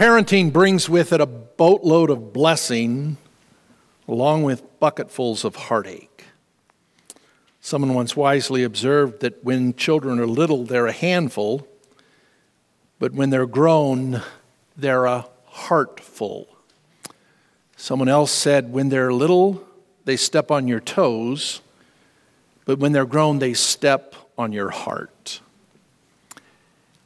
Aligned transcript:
Parenting 0.00 0.50
brings 0.50 0.88
with 0.88 1.12
it 1.12 1.20
a 1.20 1.26
boatload 1.26 2.08
of 2.08 2.32
blessing 2.32 3.18
along 4.08 4.44
with 4.44 4.80
bucketfuls 4.80 5.44
of 5.44 5.56
heartache. 5.56 6.24
Someone 7.60 7.92
once 7.92 8.16
wisely 8.16 8.64
observed 8.64 9.20
that 9.20 9.44
when 9.44 9.74
children 9.74 10.18
are 10.18 10.26
little, 10.26 10.64
they're 10.64 10.86
a 10.86 10.92
handful, 10.92 11.68
but 12.98 13.12
when 13.12 13.28
they're 13.28 13.44
grown, 13.44 14.22
they're 14.74 15.04
a 15.04 15.28
heartful. 15.44 16.48
Someone 17.76 18.08
else 18.08 18.32
said, 18.32 18.72
when 18.72 18.88
they're 18.88 19.12
little, 19.12 19.62
they 20.06 20.16
step 20.16 20.50
on 20.50 20.66
your 20.66 20.80
toes, 20.80 21.60
but 22.64 22.78
when 22.78 22.92
they're 22.92 23.04
grown, 23.04 23.38
they 23.38 23.52
step 23.52 24.14
on 24.38 24.54
your 24.54 24.70
heart. 24.70 25.42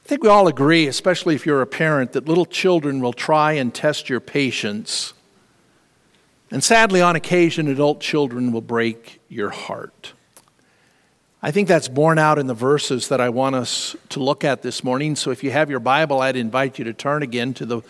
I 0.04 0.06
think 0.06 0.22
we 0.22 0.28
all 0.28 0.48
agree, 0.48 0.86
especially 0.86 1.34
if 1.34 1.46
you're 1.46 1.62
a 1.62 1.66
parent, 1.66 2.12
that 2.12 2.28
little 2.28 2.44
children 2.44 3.00
will 3.00 3.14
try 3.14 3.52
and 3.52 3.72
test 3.72 4.10
your 4.10 4.20
patience. 4.20 5.14
And 6.50 6.62
sadly, 6.62 7.00
on 7.00 7.16
occasion, 7.16 7.68
adult 7.68 8.00
children 8.02 8.52
will 8.52 8.60
break 8.60 9.22
your 9.30 9.48
heart. 9.48 10.12
I 11.42 11.52
think 11.52 11.68
that's 11.68 11.88
borne 11.88 12.18
out 12.18 12.38
in 12.38 12.48
the 12.48 12.54
verses 12.54 13.08
that 13.08 13.18
I 13.18 13.30
want 13.30 13.54
us 13.54 13.96
to 14.10 14.22
look 14.22 14.44
at 14.44 14.60
this 14.60 14.84
morning. 14.84 15.16
So 15.16 15.30
if 15.30 15.42
you 15.42 15.50
have 15.52 15.70
your 15.70 15.80
Bible, 15.80 16.20
I'd 16.20 16.36
invite 16.36 16.78
you 16.78 16.84
to 16.84 16.92
turn 16.92 17.22
again 17.22 17.54
to 17.54 17.64
the 17.64 17.80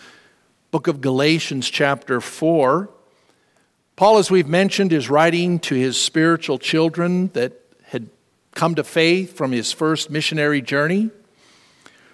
book 0.71 0.87
of 0.87 1.01
Galatians, 1.01 1.69
chapter 1.69 2.21
4. 2.21 2.89
Paul, 3.97 4.17
as 4.19 4.31
we've 4.31 4.47
mentioned, 4.47 4.93
is 4.93 5.09
writing 5.09 5.59
to 5.59 5.75
his 5.75 6.01
spiritual 6.01 6.59
children 6.59 7.27
that 7.33 7.61
had 7.87 8.07
come 8.53 8.73
to 8.75 8.85
faith 8.85 9.35
from 9.35 9.51
his 9.51 9.73
first 9.73 10.09
missionary 10.09 10.61
journey 10.61 11.11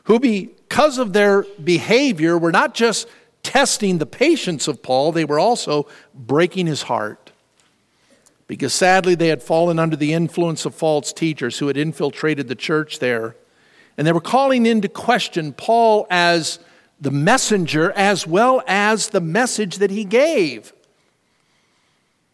who, 0.06 0.20
because 0.20 0.98
of 0.98 1.14
their 1.14 1.44
behavior, 1.64 2.38
were 2.38 2.52
not 2.52 2.74
just 2.74 3.08
testing 3.44 3.98
the 3.98 4.06
patience 4.06 4.68
of 4.68 4.84
Paul, 4.84 5.12
they 5.12 5.26
were 5.26 5.40
also 5.40 5.88
breaking 6.14 6.68
his 6.68 6.84
heart. 6.84 7.32
Because 8.48 8.74
sadly, 8.74 9.16
they 9.16 9.30
had 9.30 9.42
fallen 9.42 9.80
under 9.80 9.96
the 9.96 10.14
influence 10.14 10.66
of 10.66 10.76
false 10.76 11.14
teachers 11.14 11.60
who 11.60 11.68
had 11.68 11.78
infiltrated 11.78 12.48
the 12.48 12.56
church 12.56 13.00
there. 13.00 13.36
And 13.98 14.06
they 14.06 14.12
were 14.12 14.20
calling 14.20 14.66
into 14.66 14.90
question 14.90 15.54
Paul 15.54 16.06
as 16.10 16.60
the 17.00 17.12
messenger 17.12 17.92
as 17.94 18.28
well 18.28 18.62
as 18.68 19.10
the 19.10 19.22
message 19.22 19.78
that 19.78 19.90
he 19.90 20.04
gave. 20.04 20.74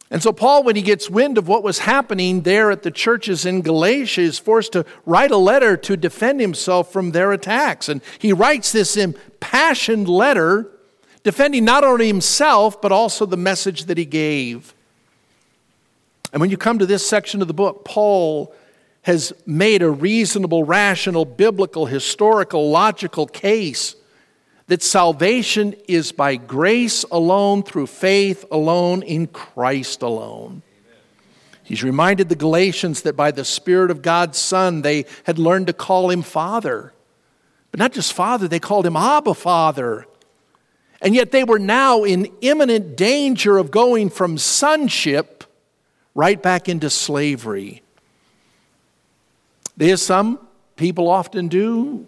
And 0.09 0.23
so, 0.23 0.31
Paul, 0.31 0.63
when 0.63 0.77
he 0.77 0.81
gets 0.81 1.09
wind 1.09 1.37
of 1.37 1.49
what 1.49 1.63
was 1.63 1.79
happening 1.79 2.41
there 2.41 2.71
at 2.71 2.83
the 2.83 2.91
churches 2.91 3.45
in 3.45 3.61
Galatia, 3.61 4.21
is 4.21 4.39
forced 4.39 4.71
to 4.71 4.85
write 5.05 5.31
a 5.31 5.37
letter 5.37 5.75
to 5.75 5.97
defend 5.97 6.39
himself 6.39 6.93
from 6.93 7.11
their 7.11 7.33
attacks. 7.33 7.89
And 7.89 8.01
he 8.17 8.31
writes 8.31 8.71
this 8.71 8.95
impassioned 8.95 10.07
letter 10.07 10.71
defending 11.23 11.65
not 11.65 11.83
only 11.83 12.07
himself, 12.07 12.81
but 12.81 12.93
also 12.93 13.25
the 13.25 13.35
message 13.35 13.85
that 13.85 13.97
he 13.97 14.05
gave. 14.05 14.73
And 16.31 16.39
when 16.39 16.49
you 16.49 16.57
come 16.57 16.79
to 16.79 16.85
this 16.85 17.05
section 17.05 17.41
of 17.41 17.49
the 17.49 17.53
book, 17.53 17.83
Paul 17.83 18.55
has 19.01 19.33
made 19.45 19.81
a 19.81 19.89
reasonable, 19.89 20.63
rational, 20.63 21.25
biblical, 21.25 21.85
historical, 21.85 22.69
logical 22.69 23.27
case 23.27 23.96
that 24.67 24.83
salvation 24.83 25.73
is 25.87 26.11
by 26.11 26.35
grace 26.35 27.03
alone, 27.11 27.63
through 27.63 27.87
faith 27.87 28.45
alone, 28.51 29.01
in 29.01 29.27
Christ 29.27 30.01
alone. 30.01 30.61
He's 31.63 31.83
reminded 31.83 32.29
the 32.29 32.35
Galatians 32.35 33.01
that 33.01 33.15
by 33.15 33.31
the 33.31 33.43
Spirit 33.43 33.91
of 33.91 34.01
God's 34.01 34.37
Son, 34.37 34.81
they 34.81 35.05
had 35.23 35.37
learned 35.37 35.67
to 35.67 35.73
call 35.73 36.09
him 36.09 36.21
Father. 36.21 36.93
But 37.71 37.79
not 37.79 37.93
just 37.93 38.13
Father, 38.13 38.47
they 38.47 38.59
called 38.59 38.85
him 38.85 38.95
Abba 38.95 39.33
Father. 39.33 40.05
And 41.01 41.13
yet 41.13 41.31
they 41.31 41.43
were 41.43 41.59
now 41.59 42.03
in 42.03 42.31
imminent 42.41 42.95
danger 42.95 43.57
of 43.57 43.71
going 43.71 44.09
from 44.09 44.37
sonship 44.37 45.43
right 46.15 46.41
back 46.41 46.67
into 46.67 46.89
slavery. 46.89 47.83
There's 49.75 50.01
some 50.01 50.39
people 50.75 51.07
often 51.09 51.49
do 51.49 52.07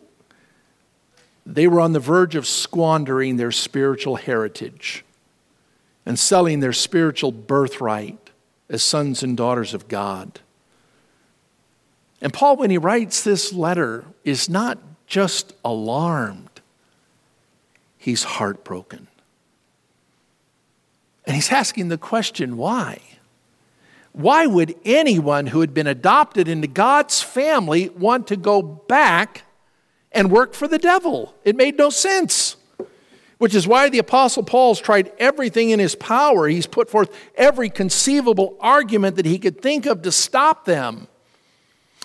they 1.56 1.68
were 1.68 1.80
on 1.80 1.94
the 1.94 2.00
verge 2.00 2.36
of 2.36 2.46
squandering 2.46 3.38
their 3.38 3.52
spiritual 3.52 4.18
heritage 4.18 5.04
and 6.06 6.18
selling 6.18 6.60
their 6.60 6.74
spiritual 6.74 7.32
birthright 7.32 8.30
as 8.70 8.84
sons 8.84 9.24
and 9.24 9.36
daughters 9.36 9.74
of 9.74 9.88
God. 9.88 10.40
And 12.22 12.34
Paul, 12.34 12.58
when 12.58 12.70
he 12.70 12.78
writes 12.78 13.24
this 13.24 13.54
letter, 13.54 14.06
is 14.24 14.50
not 14.50 14.78
just 15.08 15.54
alarmed, 15.66 16.62
he's 17.98 18.24
heartbroken. 18.24 19.08
And 21.26 21.36
he's 21.36 21.52
asking 21.52 21.90
the 21.90 21.98
question 21.98 22.58
why? 22.58 23.02
Why 24.12 24.46
would 24.48 24.76
anyone 24.84 25.48
who 25.48 25.62
had 25.62 25.74
been 25.74 25.88
adopted 25.88 26.48
into 26.48 26.68
God's 26.68 27.22
family 27.22 27.90
want 27.90 28.28
to 28.28 28.36
go 28.36 28.62
back 28.62 29.44
and 30.12 30.32
work 30.32 30.54
for 30.54 30.68
the 30.68 30.80
devil. 30.80 31.36
It 31.44 31.56
made 31.56 31.78
no 31.78 31.90
sense. 31.90 32.56
Which 33.38 33.56
is 33.56 33.68
why 33.68 33.90
the 33.90 34.00
Apostle 34.00 34.44
Paul's 34.44 34.82
tried 34.82 35.14
everything 35.18 35.70
in 35.70 35.80
his 35.80 35.96
power. 35.96 36.48
He's 36.48 36.68
put 36.68 36.90
forth 36.90 37.10
every 37.36 37.70
conceivable 37.70 38.58
argument 38.60 39.16
that 39.16 39.26
he 39.26 39.40
could 39.40 39.62
think 39.62 39.86
of 39.86 40.02
to 40.02 40.12
stop 40.12 40.66
them. 40.66 41.08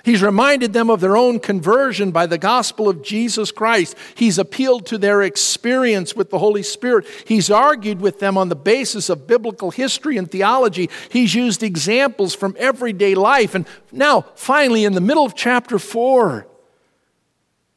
He's 0.05 0.23
reminded 0.23 0.75
them 0.75 0.91
of 0.91 1.01
their 1.01 1.17
own 1.17 1.41
conversion 1.41 2.11
by 2.11 2.27
the 2.27 2.37
gospel 2.37 2.91
of 2.91 3.03
Jesus 3.03 3.51
Christ. 3.51 3.97
He's 4.15 4.39
appealed 4.39 4.85
to 4.87 4.99
their 4.99 5.23
experience 5.23 6.15
with 6.15 6.31
the 6.31 6.39
Holy 6.39 6.63
Spirit. 6.63 7.07
He's 7.27 7.51
argued 7.51 8.01
with 8.01 8.21
them 8.21 8.37
on 8.37 8.51
the 8.51 8.57
basis 8.57 9.09
of 9.09 9.27
biblical 9.27 9.71
history 9.71 10.19
and 10.19 10.31
theology. 10.31 10.91
He's 11.09 11.35
used 11.35 11.63
examples 11.63 12.35
from 12.35 12.55
everyday 12.59 13.15
life. 13.15 13.55
And 13.55 13.67
now, 13.93 14.27
finally, 14.35 14.85
in 14.85 14.93
the 14.93 15.01
middle 15.01 15.25
of 15.25 15.35
chapter 15.35 15.79
4, 15.79 16.47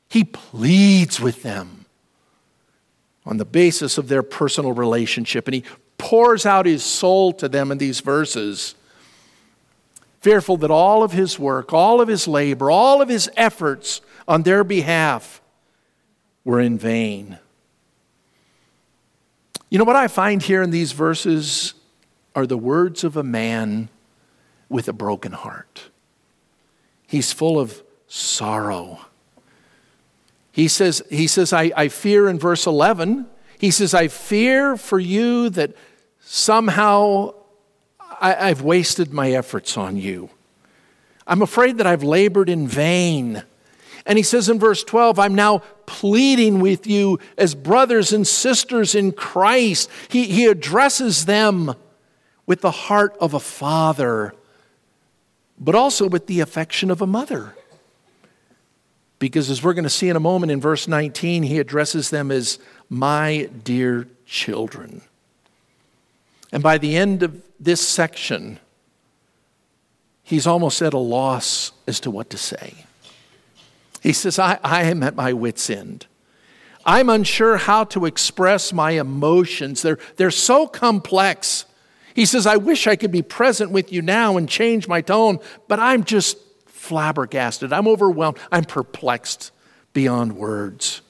he 0.09 0.23
pleads 0.23 1.19
with 1.19 1.43
them 1.43 1.85
on 3.25 3.37
the 3.37 3.45
basis 3.45 3.97
of 3.97 4.07
their 4.07 4.23
personal 4.23 4.71
relationship, 4.71 5.47
and 5.47 5.55
he 5.55 5.63
pours 5.97 6.45
out 6.45 6.65
his 6.65 6.83
soul 6.83 7.33
to 7.33 7.49
them 7.49 7.71
in 7.71 7.77
these 7.77 7.99
verses, 7.99 8.75
fearful 10.21 10.57
that 10.57 10.71
all 10.71 11.03
of 11.03 11.11
his 11.11 11.37
work, 11.37 11.73
all 11.73 11.99
of 11.99 12.07
his 12.07 12.27
labor, 12.27 12.71
all 12.71 13.01
of 13.01 13.09
his 13.09 13.29
efforts 13.35 14.01
on 14.27 14.43
their 14.43 14.63
behalf 14.63 15.41
were 16.45 16.59
in 16.59 16.77
vain. 16.77 17.37
You 19.69 19.77
know 19.77 19.83
what 19.83 19.97
I 19.97 20.07
find 20.07 20.41
here 20.41 20.61
in 20.61 20.71
these 20.71 20.93
verses 20.93 21.73
are 22.33 22.47
the 22.47 22.57
words 22.57 23.03
of 23.03 23.17
a 23.17 23.23
man 23.23 23.89
with 24.69 24.87
a 24.87 24.93
broken 24.93 25.33
heart. 25.33 25.89
He's 27.07 27.33
full 27.33 27.59
of 27.59 27.83
sorrow 28.07 29.06
he 30.57 30.67
says, 30.67 31.03
he 31.11 31.27
says 31.27 31.53
I, 31.53 31.71
I 31.77 31.87
fear 31.87 32.27
in 32.27 32.39
verse 32.39 32.65
11, 32.65 33.27
he 33.59 33.69
says, 33.69 33.93
I 33.93 34.07
fear 34.07 34.75
for 34.75 34.97
you 34.97 35.51
that 35.51 35.75
somehow 36.19 37.35
I, 37.99 38.49
I've 38.49 38.63
wasted 38.63 39.13
my 39.13 39.33
efforts 39.33 39.77
on 39.77 39.97
you. 39.97 40.31
I'm 41.27 41.43
afraid 41.43 41.77
that 41.77 41.85
I've 41.85 42.01
labored 42.01 42.49
in 42.49 42.67
vain. 42.67 43.43
And 44.07 44.17
he 44.17 44.23
says 44.23 44.49
in 44.49 44.57
verse 44.57 44.83
12, 44.83 45.19
I'm 45.19 45.35
now 45.35 45.59
pleading 45.85 46.59
with 46.59 46.87
you 46.87 47.19
as 47.37 47.53
brothers 47.53 48.11
and 48.11 48.25
sisters 48.25 48.95
in 48.95 49.11
Christ. 49.11 49.91
He, 50.09 50.23
he 50.25 50.45
addresses 50.45 51.27
them 51.27 51.75
with 52.47 52.61
the 52.61 52.71
heart 52.71 53.15
of 53.21 53.35
a 53.35 53.39
father, 53.39 54.33
but 55.59 55.75
also 55.75 56.07
with 56.09 56.25
the 56.25 56.39
affection 56.39 56.89
of 56.89 56.99
a 56.99 57.07
mother. 57.07 57.53
Because 59.19 59.49
as 59.49 59.63
we're 59.63 59.73
going 59.73 59.83
to 59.83 59.89
see 59.89 60.09
in 60.09 60.15
a 60.15 60.21
moment 60.21 60.51
in 60.51 60.61
verse 60.61 60.87
19, 60.87 61.43
he 61.43 61.59
addresses 61.59 62.09
them 62.09 62.31
as 62.31 62.59
my 62.89 63.49
dear 63.63 64.07
children. 64.25 65.01
And 66.51 66.61
by 66.61 66.77
the 66.77 66.95
end 66.95 67.23
of 67.23 67.41
this 67.59 67.85
section, 67.85 68.59
he's 70.23 70.45
almost 70.45 70.81
at 70.81 70.93
a 70.93 70.99
loss 70.99 71.71
as 71.87 71.99
to 72.01 72.11
what 72.11 72.29
to 72.29 72.37
say. 72.37 72.85
He 74.01 74.13
says, 74.13 74.37
I, 74.39 74.59
I 74.63 74.83
am 74.83 75.03
at 75.03 75.15
my 75.15 75.33
wits' 75.33 75.69
end. 75.69 76.05
I'm 76.85 77.09
unsure 77.09 77.57
how 77.57 77.83
to 77.85 78.05
express 78.05 78.71
my 78.71 78.91
emotions. 78.91 79.81
They're, 79.81 79.99
they're 80.15 80.31
so 80.31 80.67
complex. 80.67 81.65
He 82.13 82.25
says, 82.25 82.47
I 82.47 82.55
wish 82.55 82.87
I 82.87 82.95
could 82.95 83.11
be 83.11 83.21
present 83.21 83.71
with 83.71 83.91
you 83.91 84.01
now 84.01 84.37
and 84.37 84.47
change 84.47 84.87
my 84.87 85.01
tone, 85.01 85.39
but 85.67 85.79
I'm 85.79 86.05
just 86.05 86.37
flabbergasted. 86.87 87.73
I'm 87.73 87.87
overwhelmed. 87.87 88.37
I'm 88.51 88.65
perplexed 88.65 89.51
beyond 89.93 90.37
words. 90.37 91.01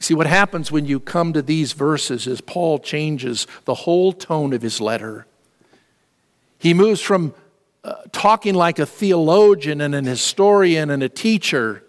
See, 0.00 0.14
what 0.14 0.26
happens 0.26 0.72
when 0.72 0.84
you 0.84 0.98
come 0.98 1.32
to 1.32 1.42
these 1.42 1.72
verses 1.72 2.26
is 2.26 2.40
Paul 2.40 2.78
changes 2.78 3.46
the 3.64 3.74
whole 3.74 4.12
tone 4.12 4.52
of 4.52 4.62
his 4.62 4.80
letter. 4.80 5.26
He 6.58 6.74
moves 6.74 7.00
from 7.00 7.34
uh, 7.84 7.94
talking 8.12 8.54
like 8.54 8.78
a 8.78 8.86
theologian 8.86 9.80
and 9.80 9.94
an 9.94 10.04
historian 10.04 10.90
and 10.90 11.02
a 11.02 11.08
teacher 11.08 11.74
to 11.74 11.82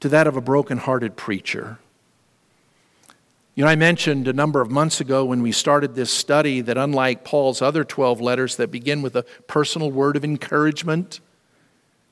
to 0.00 0.10
that 0.10 0.26
of 0.26 0.36
a 0.36 0.40
broken-hearted 0.40 1.16
preacher. 1.16 1.78
You 3.56 3.64
know, 3.64 3.70
I 3.70 3.76
mentioned 3.76 4.28
a 4.28 4.34
number 4.34 4.60
of 4.60 4.70
months 4.70 5.00
ago 5.00 5.24
when 5.24 5.40
we 5.40 5.50
started 5.50 5.94
this 5.94 6.12
study 6.12 6.60
that 6.60 6.76
unlike 6.76 7.24
Paul's 7.24 7.62
other 7.62 7.84
12 7.84 8.20
letters 8.20 8.56
that 8.56 8.70
begin 8.70 9.00
with 9.00 9.16
a 9.16 9.22
personal 9.46 9.90
word 9.90 10.14
of 10.14 10.24
encouragement 10.24 11.20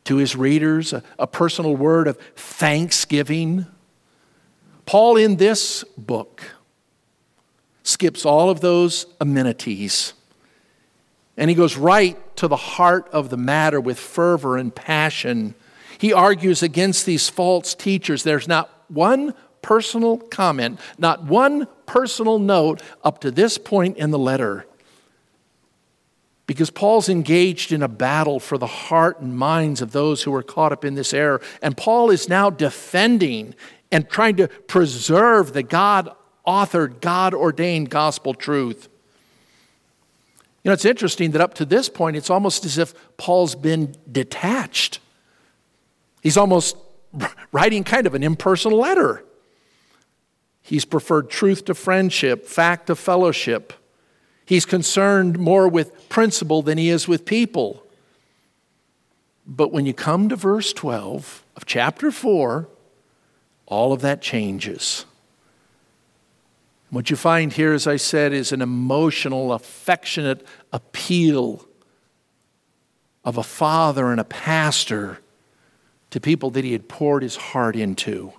to 0.04 0.16
his 0.16 0.34
readers, 0.34 0.94
a, 0.94 1.02
a 1.18 1.26
personal 1.26 1.76
word 1.76 2.08
of 2.08 2.16
thanksgiving, 2.34 3.66
Paul 4.86 5.18
in 5.18 5.36
this 5.36 5.84
book 5.98 6.54
skips 7.82 8.24
all 8.24 8.48
of 8.48 8.62
those 8.62 9.04
amenities 9.20 10.14
and 11.36 11.50
he 11.50 11.54
goes 11.54 11.76
right 11.76 12.36
to 12.38 12.48
the 12.48 12.56
heart 12.56 13.06
of 13.12 13.28
the 13.28 13.36
matter 13.36 13.82
with 13.82 13.98
fervor 13.98 14.56
and 14.56 14.74
passion. 14.74 15.54
He 15.98 16.10
argues 16.10 16.62
against 16.62 17.04
these 17.04 17.28
false 17.28 17.74
teachers. 17.74 18.22
There's 18.22 18.48
not 18.48 18.70
one 18.88 19.34
personal 19.64 20.18
comment, 20.18 20.78
not 20.98 21.24
one 21.24 21.66
personal 21.86 22.38
note 22.38 22.82
up 23.02 23.18
to 23.22 23.30
this 23.30 23.56
point 23.56 23.96
in 23.96 24.10
the 24.10 24.18
letter. 24.18 24.66
Because 26.46 26.68
Paul's 26.68 27.08
engaged 27.08 27.72
in 27.72 27.82
a 27.82 27.88
battle 27.88 28.38
for 28.38 28.58
the 28.58 28.66
heart 28.66 29.20
and 29.20 29.34
minds 29.34 29.80
of 29.80 29.92
those 29.92 30.22
who 30.22 30.34
are 30.34 30.42
caught 30.42 30.72
up 30.72 30.84
in 30.84 30.94
this 30.94 31.14
error. 31.14 31.40
And 31.62 31.74
Paul 31.74 32.10
is 32.10 32.28
now 32.28 32.50
defending 32.50 33.54
and 33.90 34.06
trying 34.06 34.36
to 34.36 34.48
preserve 34.48 35.54
the 35.54 35.62
God 35.62 36.14
authored, 36.46 37.00
God 37.00 37.32
ordained 37.32 37.88
gospel 37.88 38.34
truth. 38.34 38.90
You 40.62 40.68
know, 40.68 40.74
it's 40.74 40.84
interesting 40.84 41.30
that 41.30 41.40
up 41.40 41.54
to 41.54 41.64
this 41.64 41.88
point, 41.88 42.16
it's 42.16 42.28
almost 42.28 42.66
as 42.66 42.76
if 42.76 42.92
Paul's 43.16 43.54
been 43.54 43.94
detached. 44.12 44.98
He's 46.22 46.36
almost 46.36 46.76
writing 47.52 47.82
kind 47.82 48.06
of 48.06 48.14
an 48.14 48.22
impersonal 48.22 48.78
letter. 48.78 49.24
He's 50.66 50.86
preferred 50.86 51.28
truth 51.28 51.66
to 51.66 51.74
friendship, 51.74 52.46
fact 52.46 52.86
to 52.86 52.96
fellowship. 52.96 53.74
He's 54.46 54.64
concerned 54.64 55.38
more 55.38 55.68
with 55.68 56.08
principle 56.08 56.62
than 56.62 56.78
he 56.78 56.88
is 56.88 57.06
with 57.06 57.26
people. 57.26 57.86
But 59.46 59.72
when 59.72 59.84
you 59.84 59.92
come 59.92 60.30
to 60.30 60.36
verse 60.36 60.72
12 60.72 61.44
of 61.54 61.66
chapter 61.66 62.10
4, 62.10 62.66
all 63.66 63.92
of 63.92 64.00
that 64.00 64.22
changes. 64.22 65.04
What 66.88 67.10
you 67.10 67.16
find 67.16 67.52
here, 67.52 67.74
as 67.74 67.86
I 67.86 67.96
said, 67.96 68.32
is 68.32 68.50
an 68.50 68.62
emotional, 68.62 69.52
affectionate 69.52 70.46
appeal 70.72 71.66
of 73.22 73.36
a 73.36 73.42
father 73.42 74.10
and 74.10 74.20
a 74.20 74.24
pastor 74.24 75.18
to 76.08 76.20
people 76.20 76.48
that 76.52 76.64
he 76.64 76.72
had 76.72 76.88
poured 76.88 77.22
his 77.22 77.36
heart 77.36 77.76
into. 77.76 78.32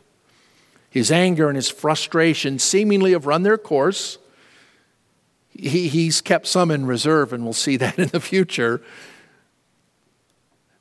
His 0.95 1.11
anger 1.11 1.49
and 1.49 1.57
his 1.57 1.69
frustration 1.69 2.57
seemingly 2.57 3.11
have 3.11 3.25
run 3.25 3.43
their 3.43 3.57
course. 3.57 4.17
He, 5.49 5.89
he's 5.89 6.21
kept 6.21 6.47
some 6.47 6.71
in 6.71 6.85
reserve, 6.85 7.33
and 7.33 7.43
we'll 7.43 7.51
see 7.51 7.75
that 7.83 7.99
in 7.99 8.07
the 8.07 8.21
future. 8.21 8.81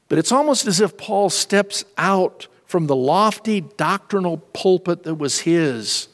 But 0.09 0.19
it's 0.19 0.31
almost 0.31 0.69
as 0.69 0.81
if 0.81 0.97
Paul 0.97 1.31
steps 1.31 1.85
out 1.99 2.47
from 2.65 2.87
the 2.87 2.95
lofty 2.95 3.61
doctrinal 3.61 4.37
pulpit 4.37 5.03
that 5.03 5.17
was 5.17 5.41
his 5.41 6.07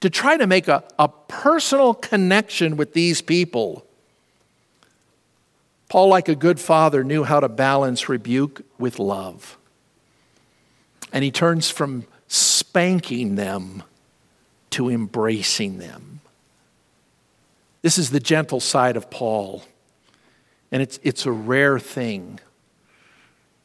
to 0.00 0.08
try 0.08 0.38
to 0.38 0.46
make 0.46 0.66
a, 0.66 0.82
a 0.98 1.06
personal 1.06 1.92
connection 1.92 2.78
with 2.78 2.94
these 2.94 3.20
people. 3.20 3.84
Paul, 5.90 6.08
like 6.08 6.30
a 6.30 6.34
good 6.34 6.58
father, 6.58 7.04
knew 7.04 7.24
how 7.24 7.40
to 7.40 7.48
balance 7.50 8.08
rebuke 8.08 8.62
with 8.78 8.98
love. 8.98 9.58
And 11.12 11.22
he 11.22 11.30
turns 11.30 11.68
from 11.68 12.06
spanking 12.72 13.34
them 13.34 13.82
to 14.70 14.88
embracing 14.88 15.76
them. 15.76 16.20
This 17.82 17.98
is 17.98 18.08
the 18.08 18.18
gentle 18.18 18.60
side 18.60 18.96
of 18.96 19.10
Paul, 19.10 19.62
and 20.70 20.80
it's, 20.80 20.98
it's 21.02 21.26
a 21.26 21.32
rare 21.32 21.78
thing. 21.78 22.40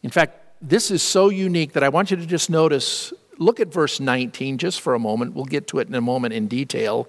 In 0.04 0.10
fact, 0.10 0.42
this 0.62 0.92
is 0.92 1.02
so 1.02 1.30
unique 1.30 1.72
that 1.72 1.84
I 1.84 1.88
want 1.88 2.12
you 2.12 2.18
to 2.18 2.26
just 2.26 2.50
notice 2.50 3.14
look 3.38 3.62
at 3.62 3.72
verse 3.72 4.02
19 4.02 4.58
just 4.58 4.82
for 4.82 4.94
a 4.94 5.00
moment. 5.00 5.36
We'll 5.36 5.46
get 5.46 5.68
to 5.68 5.80
it 5.80 5.88
in 5.88 5.96
a 5.96 6.02
moment 6.02 6.34
in 6.34 6.50
detail. 6.50 7.08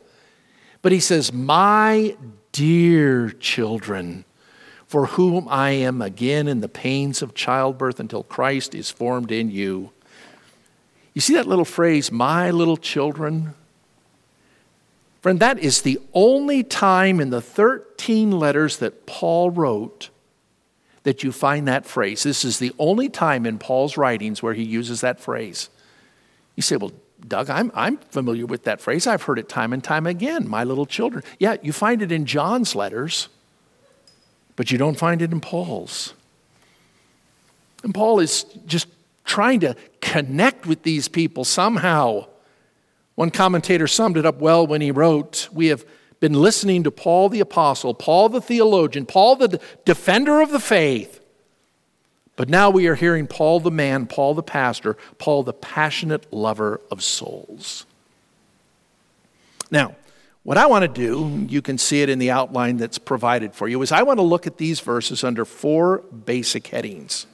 But 0.83 0.93
he 0.93 1.01
says, 1.01 1.33
My 1.33 2.17
dear 2.53 3.31
children, 3.31 4.25
for 4.87 5.07
whom 5.07 5.49
I 5.49 5.71
am 5.71 6.01
again 6.01 6.47
in 6.47 6.61
the 6.61 6.69
pains 6.69 7.23
of 7.23 7.35
childbirth 7.35 7.99
until 7.99 8.23
Christ 8.23 8.73
is 8.73 8.89
formed 8.89 9.33
in 9.33 9.51
you. 9.51 9.91
You 11.19 11.21
see 11.21 11.35
that 11.35 11.49
little 11.49 11.65
phrase, 11.65 12.13
my 12.13 12.53
little 12.53 12.77
children? 12.77 13.55
Friend, 15.21 15.41
that 15.41 15.59
is 15.59 15.83
the 15.83 15.99
only 16.15 16.63
time 16.63 17.19
in 17.19 17.31
the 17.31 17.41
13 17.41 18.31
letters 18.31 18.77
that 18.77 19.05
Paul 19.05 19.51
wrote 19.51 20.11
that 21.03 21.25
you 21.25 21.33
find 21.33 21.67
that 21.67 21.87
phrase. 21.87 22.23
This 22.23 22.45
is 22.45 22.61
the 22.61 22.71
only 22.79 23.09
time 23.09 23.47
in 23.47 23.59
Paul's 23.59 23.97
writings 23.97 24.45
where 24.45 24.55
he 24.55 24.63
uses 24.63 25.01
that 25.01 25.19
phrase. 25.19 25.71
You 26.55 26.63
say, 26.63 26.77
well, 26.77 26.93
Doug, 27.27 27.51
I'm, 27.51 27.73
I'm 27.75 27.97
familiar 27.97 28.47
with 28.47 28.63
that 28.63 28.81
phrase. 28.81 29.09
I've 29.09 29.23
heard 29.23 29.41
it 29.41 29.49
time 29.49 29.73
and 29.73 29.83
time 29.83 30.07
again, 30.07 30.47
my 30.47 30.63
little 30.63 30.87
children. 30.87 31.25
Yeah, 31.41 31.57
you 31.63 31.73
find 31.73 32.01
it 32.01 32.13
in 32.13 32.27
John's 32.27 32.77
letters, 32.77 33.29
but 34.55 34.71
you 34.71 34.79
don't 34.79 34.97
find 34.97 35.21
it 35.21 35.33
in 35.33 35.41
Paul's. 35.41 36.15
And 37.83 37.93
Paul 37.93 38.21
is 38.21 38.45
just 38.67 38.87
trying 39.29 39.61
to 39.61 39.77
connect 40.01 40.67
with 40.67 40.83
these 40.83 41.07
people 41.07 41.45
somehow. 41.45 42.27
One 43.15 43.31
commentator 43.31 43.87
summed 43.87 44.17
it 44.17 44.27
up 44.27 44.41
well 44.41 44.67
when 44.67 44.81
he 44.81 44.91
wrote, 44.91 45.49
We 45.53 45.67
have 45.67 45.85
been 46.19 46.33
listening 46.33 46.83
to 46.85 46.91
Paul 46.91 47.29
the 47.29 47.41
Apostle, 47.41 47.95
Paul 47.95 48.31
the 48.31 48.41
theologian, 48.41 49.07
Paul 49.07 49.37
the 49.37 49.61
defender 49.85 50.41
of 50.41 50.51
the 50.51 50.59
faith. 50.59 51.21
But 52.35 52.49
now 52.49 52.71
we 52.71 52.87
are 52.87 52.95
hearing 52.95 53.27
Paul 53.27 53.61
the 53.61 53.71
man, 53.71 54.07
Paul 54.07 54.35
the 54.35 54.43
pastor, 54.43 54.97
Paul 55.19 55.43
the 55.43 55.53
passionate 55.53 56.33
lover 56.33 56.81
of 56.91 57.03
souls. 57.03 57.85
Now, 59.71 59.97
what 60.45 60.57
I 60.57 60.67
want 60.67 60.83
to 60.83 60.89
do, 60.89 61.47
you 61.49 61.61
can 61.61 61.77
see 61.77 62.01
it 62.01 62.09
in 62.09 62.19
the 62.19 62.31
outline 62.31 62.79
that's 62.79 62.97
provided 62.97 63.55
for 63.55 63.69
you, 63.69 63.83
is 63.83 63.93
I 63.93 64.03
want 64.03 64.19
to 64.19 64.23
look 64.23 64.47
at 64.47 64.57
these 64.57 64.81
verses 64.81 65.23
under 65.23 65.45
four 65.45 65.99
basic 65.99 66.69
headings. 66.69 67.27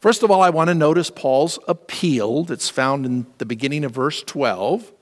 First 0.00 0.22
of 0.22 0.30
all, 0.30 0.40
I 0.40 0.48
want 0.48 0.68
to 0.68 0.74
notice 0.74 1.10
Paul's 1.10 1.58
appeal 1.68 2.44
that's 2.44 2.70
found 2.70 3.04
in 3.04 3.26
the 3.36 3.44
beginning 3.44 3.84
of 3.84 3.92
verse 3.92 4.22
12. 4.22 4.92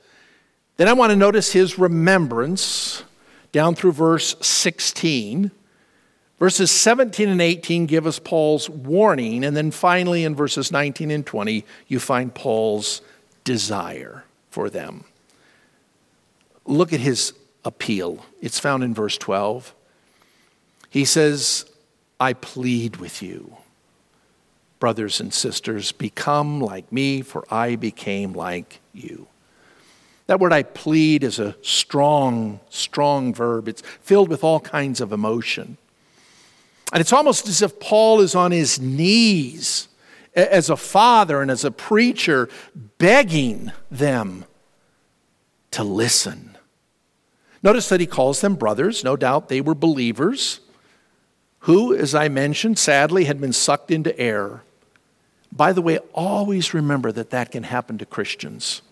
Then 0.77 0.89
I 0.89 0.93
want 0.93 1.11
to 1.11 1.17
notice 1.17 1.53
his 1.53 1.79
remembrance 1.79 3.05
down 3.53 3.77
through 3.77 3.93
verse 3.93 4.35
16. 4.41 5.53
Verses 6.41 6.71
17 6.71 7.29
and 7.29 7.41
18 7.41 7.87
give 7.87 8.07
us 8.07 8.19
Paul's 8.19 8.69
warning, 8.69 9.45
and 9.45 9.57
then 9.57 9.71
finally 9.71 10.25
in 10.25 10.35
verses 10.35 10.71
19 10.71 11.11
and 11.11 11.27
20, 11.27 11.65
you 11.87 11.99
find 11.99 12.35
Paul's 12.35 13.01
desire 13.45 14.25
for 14.51 14.69
them. 14.69 15.05
Look 16.65 16.93
at 16.93 17.01
his 17.01 17.33
appeal. 17.65 18.25
It's 18.41 18.59
found 18.61 18.85
in 18.85 18.95
verse 18.95 19.17
12. 19.19 19.75
He 20.91 21.05
says, 21.05 21.65
I 22.21 22.33
plead 22.33 22.97
with 22.97 23.23
you 23.23 23.57
brothers 24.79 25.21
and 25.21 25.33
sisters, 25.33 25.93
become 25.93 26.61
like 26.61 26.91
me, 26.93 27.23
for 27.23 27.45
I 27.53 27.77
became 27.77 28.33
like 28.33 28.81
you. 28.93 29.27
That 30.27 30.41
word 30.41 30.53
I 30.53 30.63
plead 30.63 31.25
is 31.25 31.39
a 31.39 31.57
strong, 31.63 32.61
strong 32.69 33.33
verb. 33.33 33.67
It's 33.67 33.83
filled 34.03 34.29
with 34.29 34.45
all 34.45 34.61
kinds 34.61 35.01
of 35.01 35.13
emotion. 35.13 35.79
And 36.93 37.01
it's 37.01 37.13
almost 37.13 37.49
as 37.49 37.63
if 37.63 37.81
Paul 37.81 38.21
is 38.21 38.35
on 38.35 38.51
his 38.51 38.81
knees 38.81 39.89
as 40.35 40.71
a 40.71 40.77
father 40.77 41.43
and 41.43 41.51
as 41.51 41.65
a 41.65 41.71
preacher, 41.71 42.49
begging 42.99 43.73
them 43.91 44.45
to 45.71 45.83
listen. 45.83 46.57
Notice 47.63 47.89
that 47.89 48.01
he 48.01 48.07
calls 48.07 48.41
them 48.41 48.55
brothers. 48.55 49.03
No 49.03 49.17
doubt 49.17 49.49
they 49.49 49.61
were 49.61 49.75
believers 49.75 50.61
who, 51.61 51.95
as 51.95 52.15
I 52.15 52.29
mentioned, 52.29 52.79
sadly 52.79 53.25
had 53.25 53.41
been 53.41 53.53
sucked 53.53 53.91
into 53.91 54.19
error. 54.19 54.63
By 55.53 55.73
the 55.73 55.83
way, 55.83 55.99
always 56.13 56.75
remember 56.75 57.11
that 57.13 57.31
that 57.31 57.51
can 57.51 57.63
happen 57.63 57.99
to 57.99 58.07
Christians. 58.07 58.83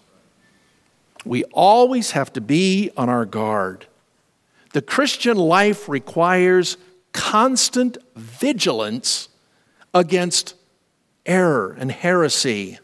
We 1.24 1.44
always 1.44 2.12
have 2.12 2.32
to 2.34 2.40
be 2.40 2.90
on 2.96 3.08
our 3.08 3.24
guard. 3.24 3.86
The 4.72 4.82
Christian 4.82 5.36
life 5.36 5.88
requires 5.88 6.76
constant 7.12 7.98
vigilance 8.14 9.28
against 9.92 10.54
error 11.24 11.76
and 11.78 11.90
heresy. 11.90 12.78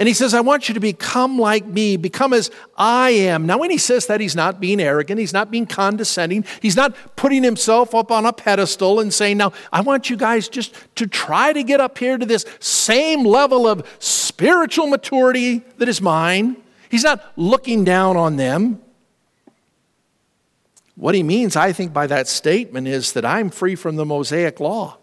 And 0.00 0.08
he 0.08 0.14
says, 0.14 0.32
I 0.32 0.40
want 0.40 0.66
you 0.66 0.72
to 0.72 0.80
become 0.80 1.38
like 1.38 1.66
me, 1.66 1.98
become 1.98 2.32
as 2.32 2.50
I 2.74 3.10
am. 3.10 3.44
Now, 3.44 3.58
when 3.58 3.70
he 3.70 3.76
says 3.76 4.06
that, 4.06 4.18
he's 4.18 4.34
not 4.34 4.58
being 4.58 4.80
arrogant, 4.80 5.20
he's 5.20 5.34
not 5.34 5.50
being 5.50 5.66
condescending, 5.66 6.46
he's 6.62 6.74
not 6.74 6.96
putting 7.16 7.42
himself 7.42 7.94
up 7.94 8.10
on 8.10 8.24
a 8.24 8.32
pedestal 8.32 8.98
and 8.98 9.12
saying, 9.12 9.36
Now, 9.36 9.52
I 9.70 9.82
want 9.82 10.08
you 10.08 10.16
guys 10.16 10.48
just 10.48 10.74
to 10.94 11.06
try 11.06 11.52
to 11.52 11.62
get 11.62 11.82
up 11.82 11.98
here 11.98 12.16
to 12.16 12.24
this 12.24 12.46
same 12.60 13.24
level 13.26 13.68
of 13.68 13.86
spiritual 13.98 14.86
maturity 14.86 15.58
that 15.76 15.86
is 15.86 16.00
mine. 16.00 16.56
He's 16.88 17.04
not 17.04 17.22
looking 17.36 17.84
down 17.84 18.16
on 18.16 18.36
them. 18.36 18.80
What 20.94 21.14
he 21.14 21.22
means, 21.22 21.56
I 21.56 21.72
think, 21.74 21.92
by 21.92 22.06
that 22.06 22.26
statement 22.26 22.88
is 22.88 23.12
that 23.12 23.26
I'm 23.26 23.50
free 23.50 23.74
from 23.74 23.96
the 23.96 24.06
Mosaic 24.06 24.60
law. 24.60 24.96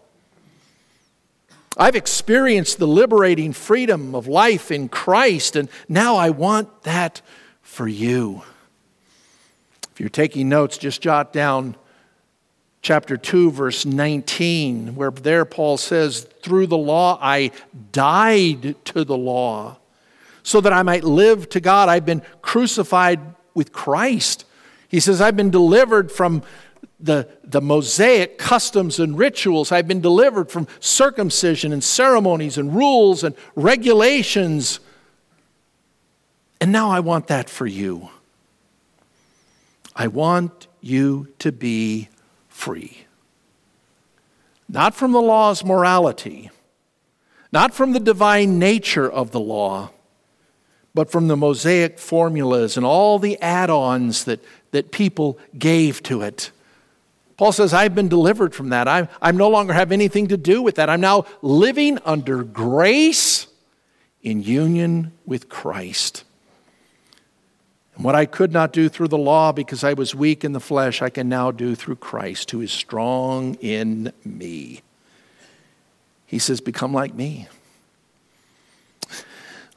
I've 1.78 1.94
experienced 1.94 2.78
the 2.78 2.88
liberating 2.88 3.52
freedom 3.52 4.14
of 4.14 4.26
life 4.26 4.72
in 4.72 4.88
Christ, 4.88 5.54
and 5.54 5.68
now 5.88 6.16
I 6.16 6.30
want 6.30 6.82
that 6.82 7.22
for 7.62 7.86
you. 7.86 8.42
If 9.92 10.00
you're 10.00 10.08
taking 10.08 10.48
notes, 10.48 10.76
just 10.76 11.00
jot 11.00 11.32
down 11.32 11.76
chapter 12.82 13.16
2, 13.16 13.52
verse 13.52 13.86
19, 13.86 14.96
where 14.96 15.12
there 15.12 15.44
Paul 15.44 15.76
says, 15.76 16.26
Through 16.42 16.66
the 16.66 16.76
law 16.76 17.18
I 17.22 17.52
died 17.92 18.74
to 18.86 19.04
the 19.04 19.16
law, 19.16 19.78
so 20.42 20.60
that 20.60 20.72
I 20.72 20.82
might 20.82 21.04
live 21.04 21.48
to 21.50 21.60
God. 21.60 21.88
I've 21.88 22.06
been 22.06 22.22
crucified 22.42 23.20
with 23.54 23.72
Christ. 23.72 24.44
He 24.88 25.00
says, 25.00 25.20
I've 25.20 25.36
been 25.36 25.50
delivered 25.50 26.10
from 26.10 26.42
the, 27.00 27.28
the 27.44 27.60
Mosaic 27.60 28.38
customs 28.38 28.98
and 28.98 29.16
rituals. 29.16 29.70
I've 29.70 29.86
been 29.86 30.00
delivered 30.00 30.50
from 30.50 30.66
circumcision 30.80 31.72
and 31.72 31.82
ceremonies 31.82 32.58
and 32.58 32.74
rules 32.74 33.22
and 33.22 33.34
regulations. 33.54 34.80
And 36.60 36.72
now 36.72 36.90
I 36.90 37.00
want 37.00 37.28
that 37.28 37.48
for 37.48 37.66
you. 37.66 38.10
I 39.94 40.08
want 40.08 40.66
you 40.80 41.28
to 41.38 41.52
be 41.52 42.08
free. 42.48 43.04
Not 44.68 44.94
from 44.94 45.12
the 45.12 45.20
law's 45.20 45.64
morality, 45.64 46.50
not 47.52 47.72
from 47.72 47.92
the 47.92 48.00
divine 48.00 48.58
nature 48.58 49.10
of 49.10 49.30
the 49.30 49.40
law, 49.40 49.90
but 50.94 51.10
from 51.10 51.28
the 51.28 51.36
Mosaic 51.36 51.98
formulas 51.98 52.76
and 52.76 52.84
all 52.84 53.18
the 53.18 53.40
add 53.40 53.70
ons 53.70 54.24
that, 54.24 54.44
that 54.72 54.90
people 54.90 55.38
gave 55.56 56.02
to 56.02 56.22
it. 56.22 56.50
Paul 57.38 57.52
says, 57.52 57.72
I've 57.72 57.94
been 57.94 58.08
delivered 58.08 58.52
from 58.52 58.70
that. 58.70 58.88
I, 58.88 59.08
I 59.22 59.30
no 59.30 59.48
longer 59.48 59.72
have 59.72 59.92
anything 59.92 60.26
to 60.28 60.36
do 60.36 60.60
with 60.60 60.74
that. 60.74 60.90
I'm 60.90 61.00
now 61.00 61.24
living 61.40 61.98
under 62.04 62.42
grace 62.42 63.46
in 64.22 64.42
union 64.42 65.12
with 65.24 65.48
Christ. 65.48 66.24
And 67.94 68.04
what 68.04 68.16
I 68.16 68.26
could 68.26 68.52
not 68.52 68.72
do 68.72 68.88
through 68.88 69.06
the 69.06 69.18
law 69.18 69.52
because 69.52 69.84
I 69.84 69.92
was 69.92 70.16
weak 70.16 70.44
in 70.44 70.52
the 70.52 70.60
flesh, 70.60 71.00
I 71.00 71.10
can 71.10 71.28
now 71.28 71.52
do 71.52 71.76
through 71.76 71.96
Christ 71.96 72.50
who 72.50 72.60
is 72.60 72.72
strong 72.72 73.54
in 73.54 74.12
me. 74.24 74.82
He 76.26 76.40
says, 76.40 76.60
Become 76.60 76.92
like 76.92 77.14
me. 77.14 77.46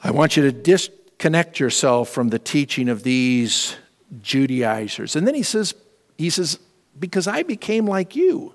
I 0.04 0.10
want 0.10 0.36
you 0.36 0.42
to 0.44 0.52
disconnect 0.52 1.60
yourself 1.60 2.10
from 2.10 2.30
the 2.30 2.40
teaching 2.40 2.90
of 2.90 3.04
these 3.04 3.76
Judaizers. 4.24 5.16
And 5.16 5.28
then 5.28 5.36
he 5.36 5.44
says, 5.44 5.76
he 6.18 6.32
says, 6.32 6.58
because 7.02 7.28
I 7.28 7.44
became 7.44 7.86
like 7.86 8.16
you. 8.16 8.54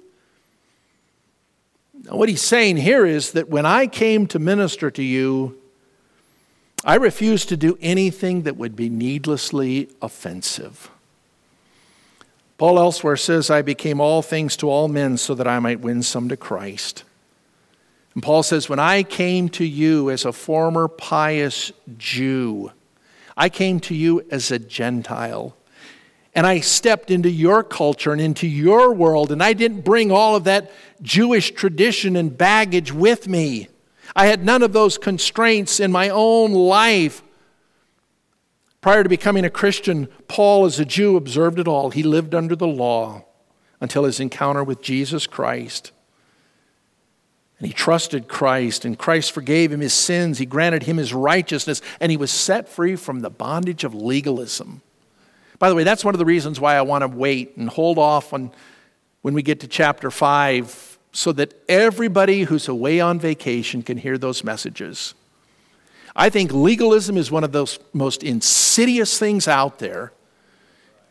Now, 2.04 2.16
what 2.16 2.30
he's 2.30 2.40
saying 2.40 2.78
here 2.78 3.04
is 3.04 3.32
that 3.32 3.48
when 3.48 3.66
I 3.66 3.86
came 3.86 4.26
to 4.28 4.38
minister 4.38 4.90
to 4.90 5.02
you, 5.02 5.58
I 6.84 6.94
refused 6.94 7.48
to 7.48 7.56
do 7.56 7.76
anything 7.80 8.42
that 8.42 8.56
would 8.56 8.76
be 8.76 8.88
needlessly 8.88 9.90
offensive. 10.00 10.90
Paul 12.58 12.78
elsewhere 12.78 13.16
says, 13.16 13.50
I 13.50 13.60
became 13.60 14.00
all 14.00 14.22
things 14.22 14.56
to 14.58 14.70
all 14.70 14.88
men 14.88 15.18
so 15.18 15.34
that 15.34 15.48
I 15.48 15.58
might 15.58 15.80
win 15.80 16.02
some 16.02 16.28
to 16.28 16.36
Christ. 16.36 17.02
And 18.14 18.22
Paul 18.22 18.42
says, 18.42 18.68
When 18.68 18.78
I 18.78 19.02
came 19.02 19.48
to 19.50 19.64
you 19.64 20.10
as 20.10 20.24
a 20.24 20.32
former 20.32 20.88
pious 20.88 21.72
Jew, 21.98 22.70
I 23.36 23.50
came 23.50 23.80
to 23.80 23.94
you 23.94 24.24
as 24.30 24.50
a 24.50 24.58
Gentile 24.58 25.54
and 26.36 26.46
I 26.46 26.60
stepped 26.60 27.10
into 27.10 27.30
your 27.30 27.64
culture 27.64 28.12
and 28.12 28.20
into 28.20 28.46
your 28.46 28.92
world, 28.92 29.32
and 29.32 29.42
I 29.42 29.54
didn't 29.54 29.80
bring 29.80 30.12
all 30.12 30.36
of 30.36 30.44
that 30.44 30.70
Jewish 31.00 31.52
tradition 31.52 32.14
and 32.14 32.36
baggage 32.36 32.92
with 32.92 33.26
me. 33.26 33.68
I 34.14 34.26
had 34.26 34.44
none 34.44 34.62
of 34.62 34.74
those 34.74 34.98
constraints 34.98 35.80
in 35.80 35.90
my 35.90 36.10
own 36.10 36.52
life. 36.52 37.22
Prior 38.82 39.02
to 39.02 39.08
becoming 39.08 39.46
a 39.46 39.50
Christian, 39.50 40.08
Paul, 40.28 40.66
as 40.66 40.78
a 40.78 40.84
Jew, 40.84 41.16
observed 41.16 41.58
it 41.58 41.66
all. 41.66 41.90
He 41.90 42.02
lived 42.02 42.34
under 42.34 42.54
the 42.54 42.68
law 42.68 43.24
until 43.80 44.04
his 44.04 44.20
encounter 44.20 44.62
with 44.62 44.82
Jesus 44.82 45.26
Christ. 45.26 45.90
And 47.58 47.66
he 47.66 47.72
trusted 47.72 48.28
Christ, 48.28 48.84
and 48.84 48.98
Christ 48.98 49.32
forgave 49.32 49.72
him 49.72 49.80
his 49.80 49.94
sins. 49.94 50.36
He 50.36 50.44
granted 50.44 50.82
him 50.82 50.98
his 50.98 51.14
righteousness, 51.14 51.80
and 51.98 52.10
he 52.10 52.18
was 52.18 52.30
set 52.30 52.68
free 52.68 52.94
from 52.94 53.20
the 53.20 53.30
bondage 53.30 53.84
of 53.84 53.94
legalism. 53.94 54.82
By 55.58 55.68
the 55.68 55.74
way, 55.74 55.84
that's 55.84 56.04
one 56.04 56.14
of 56.14 56.18
the 56.18 56.24
reasons 56.24 56.60
why 56.60 56.76
I 56.76 56.82
want 56.82 57.02
to 57.02 57.08
wait 57.08 57.56
and 57.56 57.68
hold 57.68 57.98
off 57.98 58.32
on, 58.32 58.50
when 59.22 59.34
we 59.34 59.42
get 59.42 59.60
to 59.60 59.68
chapter 59.68 60.10
5 60.10 60.98
so 61.12 61.32
that 61.32 61.54
everybody 61.68 62.42
who's 62.42 62.68
away 62.68 63.00
on 63.00 63.18
vacation 63.18 63.82
can 63.82 63.96
hear 63.96 64.18
those 64.18 64.44
messages. 64.44 65.14
I 66.14 66.28
think 66.28 66.52
legalism 66.52 67.16
is 67.16 67.30
one 67.30 67.42
of 67.42 67.52
those 67.52 67.78
most 67.92 68.22
insidious 68.22 69.18
things 69.18 69.48
out 69.48 69.78
there, 69.78 70.12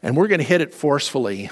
and 0.04 0.16
we're 0.16 0.28
going 0.28 0.40
to 0.40 0.46
hit 0.46 0.62
it 0.62 0.74
forcefully. 0.74 1.50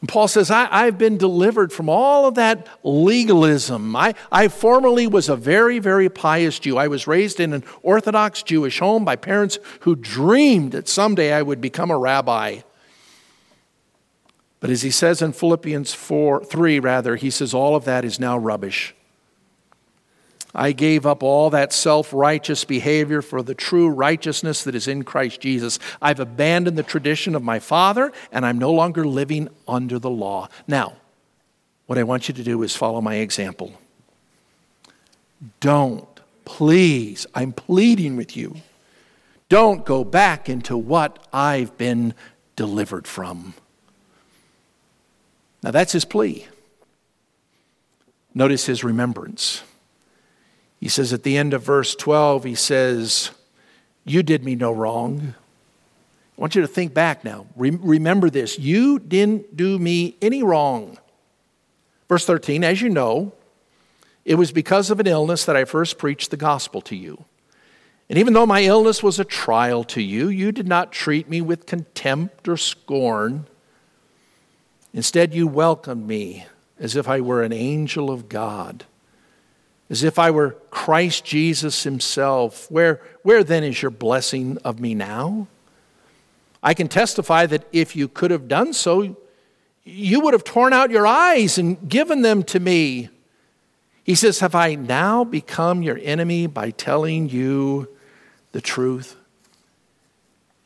And 0.00 0.08
Paul 0.08 0.28
says, 0.28 0.50
I, 0.50 0.86
have 0.86 0.96
been 0.96 1.18
delivered 1.18 1.72
from 1.72 1.90
all 1.90 2.26
of 2.26 2.34
that 2.36 2.66
legalism. 2.82 3.94
I, 3.94 4.14
I 4.32 4.48
formerly 4.48 5.06
was 5.06 5.28
a 5.28 5.36
very, 5.36 5.78
very 5.78 6.08
pious 6.08 6.58
Jew. 6.58 6.78
I 6.78 6.88
was 6.88 7.06
raised 7.06 7.38
in 7.38 7.52
an 7.52 7.64
Orthodox 7.82 8.42
Jewish 8.42 8.78
home 8.78 9.04
by 9.04 9.16
parents 9.16 9.58
who 9.80 9.94
dreamed 9.94 10.72
that 10.72 10.88
someday 10.88 11.34
I 11.34 11.42
would 11.42 11.60
become 11.60 11.90
a 11.90 11.98
rabbi. 11.98 12.60
But 14.60 14.70
as 14.70 14.82
he 14.82 14.90
says 14.90 15.20
in 15.20 15.32
Philippians 15.32 15.92
4, 15.92 16.44
3, 16.44 16.78
rather, 16.78 17.16
he 17.16 17.30
says, 17.30 17.52
all 17.52 17.76
of 17.76 17.84
that 17.84 18.04
is 18.04 18.18
now 18.18 18.38
rubbish. 18.38 18.94
I 20.54 20.72
gave 20.72 21.06
up 21.06 21.22
all 21.22 21.50
that 21.50 21.72
self 21.72 22.12
righteous 22.12 22.64
behavior 22.64 23.22
for 23.22 23.42
the 23.42 23.54
true 23.54 23.88
righteousness 23.88 24.64
that 24.64 24.74
is 24.74 24.88
in 24.88 25.04
Christ 25.04 25.40
Jesus. 25.40 25.78
I've 26.02 26.20
abandoned 26.20 26.76
the 26.76 26.82
tradition 26.82 27.34
of 27.34 27.42
my 27.42 27.58
father, 27.58 28.12
and 28.32 28.44
I'm 28.44 28.58
no 28.58 28.72
longer 28.72 29.06
living 29.06 29.48
under 29.68 29.98
the 29.98 30.10
law. 30.10 30.48
Now, 30.66 30.96
what 31.86 31.98
I 31.98 32.02
want 32.02 32.28
you 32.28 32.34
to 32.34 32.42
do 32.42 32.62
is 32.62 32.74
follow 32.74 33.00
my 33.00 33.16
example. 33.16 33.74
Don't, 35.60 36.06
please, 36.44 37.26
I'm 37.34 37.52
pleading 37.52 38.16
with 38.16 38.36
you, 38.36 38.56
don't 39.48 39.84
go 39.84 40.04
back 40.04 40.48
into 40.48 40.76
what 40.76 41.26
I've 41.32 41.76
been 41.76 42.14
delivered 42.56 43.06
from. 43.06 43.54
Now, 45.62 45.70
that's 45.72 45.92
his 45.92 46.04
plea. 46.04 46.46
Notice 48.34 48.66
his 48.66 48.84
remembrance. 48.84 49.62
He 50.80 50.88
says 50.88 51.12
at 51.12 51.22
the 51.22 51.36
end 51.36 51.52
of 51.52 51.62
verse 51.62 51.94
12, 51.94 52.44
he 52.44 52.54
says, 52.54 53.30
You 54.04 54.22
did 54.22 54.42
me 54.42 54.54
no 54.54 54.72
wrong. 54.72 55.34
I 56.36 56.40
want 56.40 56.54
you 56.54 56.62
to 56.62 56.68
think 56.68 56.94
back 56.94 57.22
now. 57.22 57.46
remember 57.54 58.30
this. 58.30 58.58
You 58.58 58.98
didn't 58.98 59.58
do 59.58 59.78
me 59.78 60.16
any 60.22 60.42
wrong. 60.42 60.98
Verse 62.08 62.24
13, 62.24 62.64
as 62.64 62.80
you 62.80 62.88
know, 62.88 63.32
it 64.24 64.36
was 64.36 64.52
because 64.52 64.90
of 64.90 65.00
an 65.00 65.06
illness 65.06 65.44
that 65.44 65.54
I 65.54 65.64
first 65.66 65.98
preached 65.98 66.30
the 66.30 66.38
gospel 66.38 66.80
to 66.82 66.96
you. 66.96 67.24
And 68.08 68.18
even 68.18 68.32
though 68.32 68.46
my 68.46 68.62
illness 68.62 69.02
was 69.02 69.20
a 69.20 69.24
trial 69.24 69.84
to 69.84 70.02
you, 70.02 70.28
you 70.28 70.50
did 70.50 70.66
not 70.66 70.92
treat 70.92 71.28
me 71.28 71.40
with 71.42 71.66
contempt 71.66 72.48
or 72.48 72.56
scorn. 72.56 73.46
Instead, 74.94 75.34
you 75.34 75.46
welcomed 75.46 76.06
me 76.06 76.46
as 76.78 76.96
if 76.96 77.06
I 77.06 77.20
were 77.20 77.42
an 77.42 77.52
angel 77.52 78.10
of 78.10 78.28
God 78.28 78.86
as 79.90 80.04
if 80.04 80.18
I 80.18 80.30
were 80.30 80.52
Christ 80.70 81.24
Jesus 81.24 81.82
himself. 81.82 82.70
Where, 82.70 83.02
where 83.22 83.42
then 83.42 83.64
is 83.64 83.82
your 83.82 83.90
blessing 83.90 84.56
of 84.64 84.78
me 84.78 84.94
now? 84.94 85.48
I 86.62 86.74
can 86.74 86.88
testify 86.88 87.46
that 87.46 87.66
if 87.72 87.96
you 87.96 88.06
could 88.06 88.30
have 88.30 88.46
done 88.46 88.72
so, 88.72 89.16
you 89.84 90.20
would 90.20 90.32
have 90.32 90.44
torn 90.44 90.72
out 90.72 90.90
your 90.90 91.06
eyes 91.06 91.58
and 91.58 91.88
given 91.88 92.22
them 92.22 92.44
to 92.44 92.60
me. 92.60 93.08
He 94.04 94.14
says, 94.14 94.38
Have 94.40 94.54
I 94.54 94.76
now 94.76 95.24
become 95.24 95.82
your 95.82 95.98
enemy 96.02 96.46
by 96.46 96.70
telling 96.70 97.28
you 97.28 97.88
the 98.52 98.60
truth? 98.60 99.16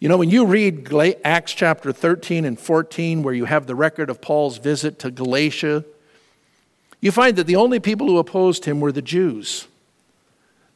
You 0.01 0.09
know, 0.09 0.19
when 0.19 0.31
you 0.31 0.45
read 0.45 0.93
Acts 1.25 1.55
chapter 1.55 1.91
13 1.91 2.45
and 2.45 2.59
14, 2.59 3.23
where 3.23 3.33
you 3.33 3.47
have 3.47 3.67
the 3.67 3.75
record 3.75 4.11
of 4.11 4.21
Paul's 4.21 4.59
visit 4.59 4.99
to 4.99 5.11
Galatia, 5.11 5.85
you 7.05 7.13
find 7.13 7.37
that 7.37 7.47
the 7.47 7.57
only 7.57 7.81
people 7.81 8.07
who 8.07 8.17
opposed 8.17 8.65
him 8.65 8.81
were 8.81 8.91
the 8.91 9.03
Jews. 9.03 9.69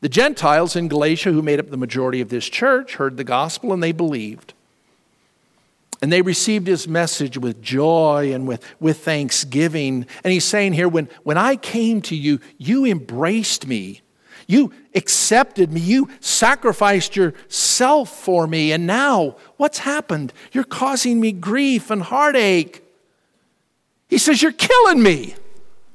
The 0.02 0.10
Gentiles 0.10 0.76
in 0.76 0.88
Galatia, 0.88 1.32
who 1.32 1.40
made 1.40 1.58
up 1.58 1.70
the 1.70 1.78
majority 1.78 2.20
of 2.20 2.28
this 2.28 2.46
church, 2.50 2.96
heard 2.96 3.16
the 3.16 3.24
gospel 3.24 3.72
and 3.72 3.82
they 3.82 3.92
believed. 3.92 4.52
And 6.02 6.12
they 6.12 6.20
received 6.20 6.66
his 6.66 6.86
message 6.86 7.38
with 7.38 7.62
joy 7.62 8.30
and 8.34 8.46
with, 8.46 8.62
with 8.78 8.98
thanksgiving. 8.98 10.06
And 10.22 10.30
he's 10.30 10.44
saying 10.44 10.74
here, 10.74 10.86
when, 10.86 11.08
when 11.22 11.38
I 11.38 11.56
came 11.56 12.02
to 12.02 12.14
you, 12.14 12.40
you 12.58 12.84
embraced 12.84 13.66
me. 13.66 14.02
You 14.46 14.74
accepted 14.94 15.72
me. 15.72 15.80
You 15.80 16.10
sacrificed 16.20 17.16
yourself 17.16 18.10
for 18.10 18.46
me. 18.46 18.72
And 18.72 18.86
now, 18.86 19.36
what's 19.56 19.78
happened? 19.78 20.34
You're 20.52 20.64
causing 20.64 21.22
me 21.22 21.32
grief 21.32 21.90
and 21.90 22.02
heartache. 22.02 22.84
He 24.10 24.18
says, 24.18 24.42
You're 24.42 24.52
killing 24.52 25.02
me. 25.02 25.34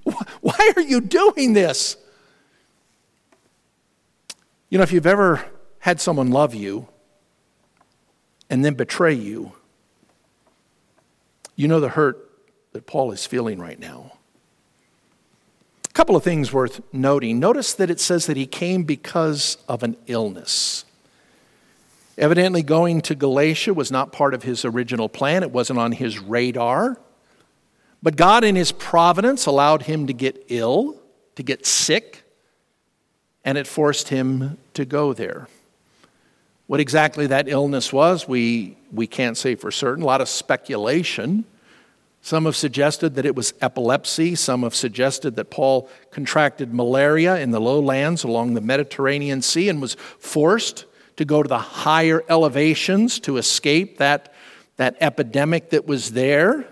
Why 0.42 0.72
are 0.76 0.82
you 0.82 1.02
doing 1.02 1.54
this? 1.54 1.98
You 4.70 4.78
know, 4.78 4.84
if 4.84 4.92
you've 4.92 5.08
ever 5.08 5.46
had 5.80 6.02
someone 6.02 6.32
love 6.32 6.56
you 6.56 6.88
and 8.50 8.64
then 8.64 8.74
betray 8.74 9.14
you, 9.14 9.54
you 11.56 11.68
know 11.68 11.80
the 11.80 11.90
hurt 11.90 12.30
that 12.72 12.88
Paul 12.88 13.12
is 13.12 13.26
feeling 13.26 13.60
right 13.60 13.80
now. 13.80 14.14
A 15.88 15.94
couple 15.94 16.16
of 16.16 16.24
things 16.24 16.52
worth 16.52 16.82
noting. 16.92 17.40
Notice 17.40 17.74
that 17.76 17.92
it 17.92 18.00
says 18.00 18.26
that 18.26 18.36
he 18.36 18.48
came 18.48 18.84
because 18.84 19.58
of 19.68 19.84
an 19.84 19.96
illness. 20.08 20.86
Evidently, 22.18 22.64
going 22.64 23.02
to 23.02 23.16
Galatia 23.16 23.74
was 23.74 23.92
not 23.92 24.12
part 24.12 24.34
of 24.34 24.44
his 24.44 24.66
original 24.66 25.10
plan, 25.10 25.44
it 25.44 25.52
wasn't 25.52 25.80
on 25.80 25.92
his 25.92 26.20
radar. 26.20 26.98
But 28.04 28.18
God, 28.18 28.44
in 28.44 28.58
his 28.58 28.74
providence, 28.74 29.46
allowed 29.46 29.84
him 29.84 30.08
to 30.08 30.14
get 30.14 30.46
ill, 30.50 31.00
to 31.36 31.42
get 31.42 31.66
sick 31.66 32.24
and 33.46 33.58
it 33.58 33.66
forced 33.66 34.10
him 34.10 34.58
to 34.74 34.86
go 34.86 35.14
there. 35.14 35.48
What 36.68 36.80
exactly 36.80 37.28
that 37.28 37.48
illness 37.48 37.92
was, 37.92 38.28
we, 38.28 38.78
we 38.92 39.08
can't 39.08 39.38
say 39.38 39.56
for 39.56 39.72
certain. 39.72 40.04
A 40.04 40.06
lot 40.08 40.22
of 40.22 40.30
speculation. 40.30 41.46
Some 42.22 42.46
have 42.46 42.56
suggested 42.56 43.16
that 43.16 43.26
it 43.26 43.36
was 43.36 43.54
epilepsy. 43.62 44.36
Some 44.36 44.64
have 44.64 44.76
suggested 44.76 45.36
that 45.36 45.50
Paul 45.50 45.90
contracted 46.12 46.74
malaria 46.74 47.38
in 47.38 47.52
the 47.52 47.60
lowlands 47.60 48.24
along 48.24 48.54
the 48.54 48.62
Mediterranean 48.62 49.42
Sea 49.42 49.70
and 49.70 49.82
was 49.82 49.96
forced 50.20 50.86
to 51.18 51.26
go 51.26 51.44
to 51.44 51.50
the 51.50 51.58
higher 51.58 52.24
elevations 52.30 53.20
to 53.22 53.38
escape 53.38 53.98
that, 53.98 54.34
that 54.78 54.96
epidemic 55.00 55.70
that 55.72 55.86
was 55.86 56.12
there. 56.12 56.68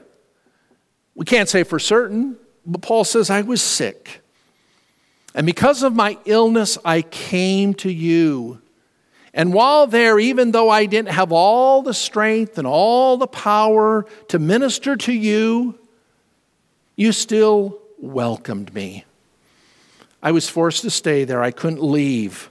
We 1.16 1.26
can't 1.26 1.50
say 1.50 1.64
for 1.64 1.80
certain, 1.80 2.38
but 2.66 2.82
Paul 2.82 3.04
says, 3.04 3.30
I 3.30 3.42
was 3.42 3.62
sick. 3.62 4.22
And 5.34 5.46
because 5.46 5.84
of 5.84 5.96
my 5.96 6.18
illness, 6.26 6.78
I 6.84 7.02
came 7.02 7.74
to 7.76 7.92
you. 7.92 8.62
And 9.34 9.54
while 9.54 9.88
there, 9.88 10.20
even 10.20 10.52
though 10.52 10.70
I 10.70 10.86
didn't 10.86 11.12
have 11.12 11.32
all 11.32 11.82
the 11.82 11.94
strength 11.94 12.58
and 12.58 12.68
all 12.68 13.18
the 13.18 13.28
power 13.28 14.06
to 14.28 14.40
minister 14.40 14.98
to 14.98 15.14
you, 15.14 15.80
you 16.98 17.14
still 17.14 17.80
welcomed 17.98 18.74
me. 18.74 19.06
I 20.22 20.32
was 20.32 20.50
forced 20.50 20.82
to 20.82 20.90
stay 20.90 21.24
there. 21.24 21.42
I 21.42 21.52
couldn't 21.52 21.82
leave. 21.82 22.50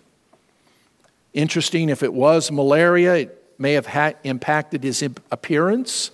Interesting, 1.35 1.91
if 1.91 2.03
it 2.03 2.13
was 2.13 2.51
malaria, 2.51 3.15
it 3.15 3.45
may 3.59 3.75
have 3.75 3.87
ha- 3.87 4.15
impacted 4.25 4.83
his 4.83 5.03
appearance. 5.31 6.11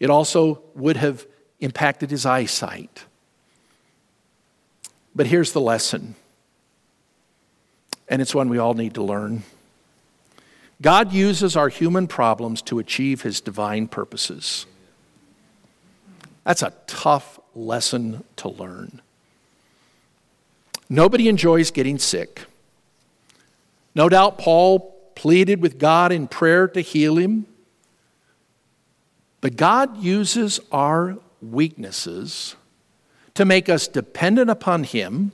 It 0.00 0.10
also 0.10 0.62
would 0.74 0.96
have 0.96 1.26
impacted 1.62 2.10
his 2.10 2.26
eyesight. 2.26 3.04
But 5.14 5.26
here's 5.26 5.52
the 5.52 5.60
lesson, 5.60 6.16
and 8.08 8.20
it's 8.20 8.34
one 8.34 8.48
we 8.48 8.58
all 8.58 8.74
need 8.74 8.94
to 8.94 9.02
learn. 9.02 9.44
God 10.80 11.12
uses 11.12 11.56
our 11.56 11.68
human 11.68 12.08
problems 12.08 12.60
to 12.62 12.80
achieve 12.80 13.22
his 13.22 13.40
divine 13.40 13.86
purposes. 13.86 14.66
That's 16.44 16.62
a 16.62 16.72
tough 16.88 17.38
lesson 17.54 18.24
to 18.36 18.48
learn. 18.48 19.00
Nobody 20.88 21.28
enjoys 21.28 21.70
getting 21.70 21.98
sick. 21.98 22.42
No 23.94 24.08
doubt 24.08 24.38
Paul 24.38 24.92
pleaded 25.14 25.62
with 25.62 25.78
God 25.78 26.10
in 26.10 26.26
prayer 26.26 26.66
to 26.66 26.80
heal 26.80 27.16
him. 27.16 27.46
But 29.40 29.56
God 29.56 30.02
uses 30.02 30.58
our 30.72 31.18
weaknesses 31.42 32.56
to 33.34 33.44
make 33.44 33.68
us 33.68 33.88
dependent 33.88 34.50
upon 34.50 34.84
Him. 34.84 35.32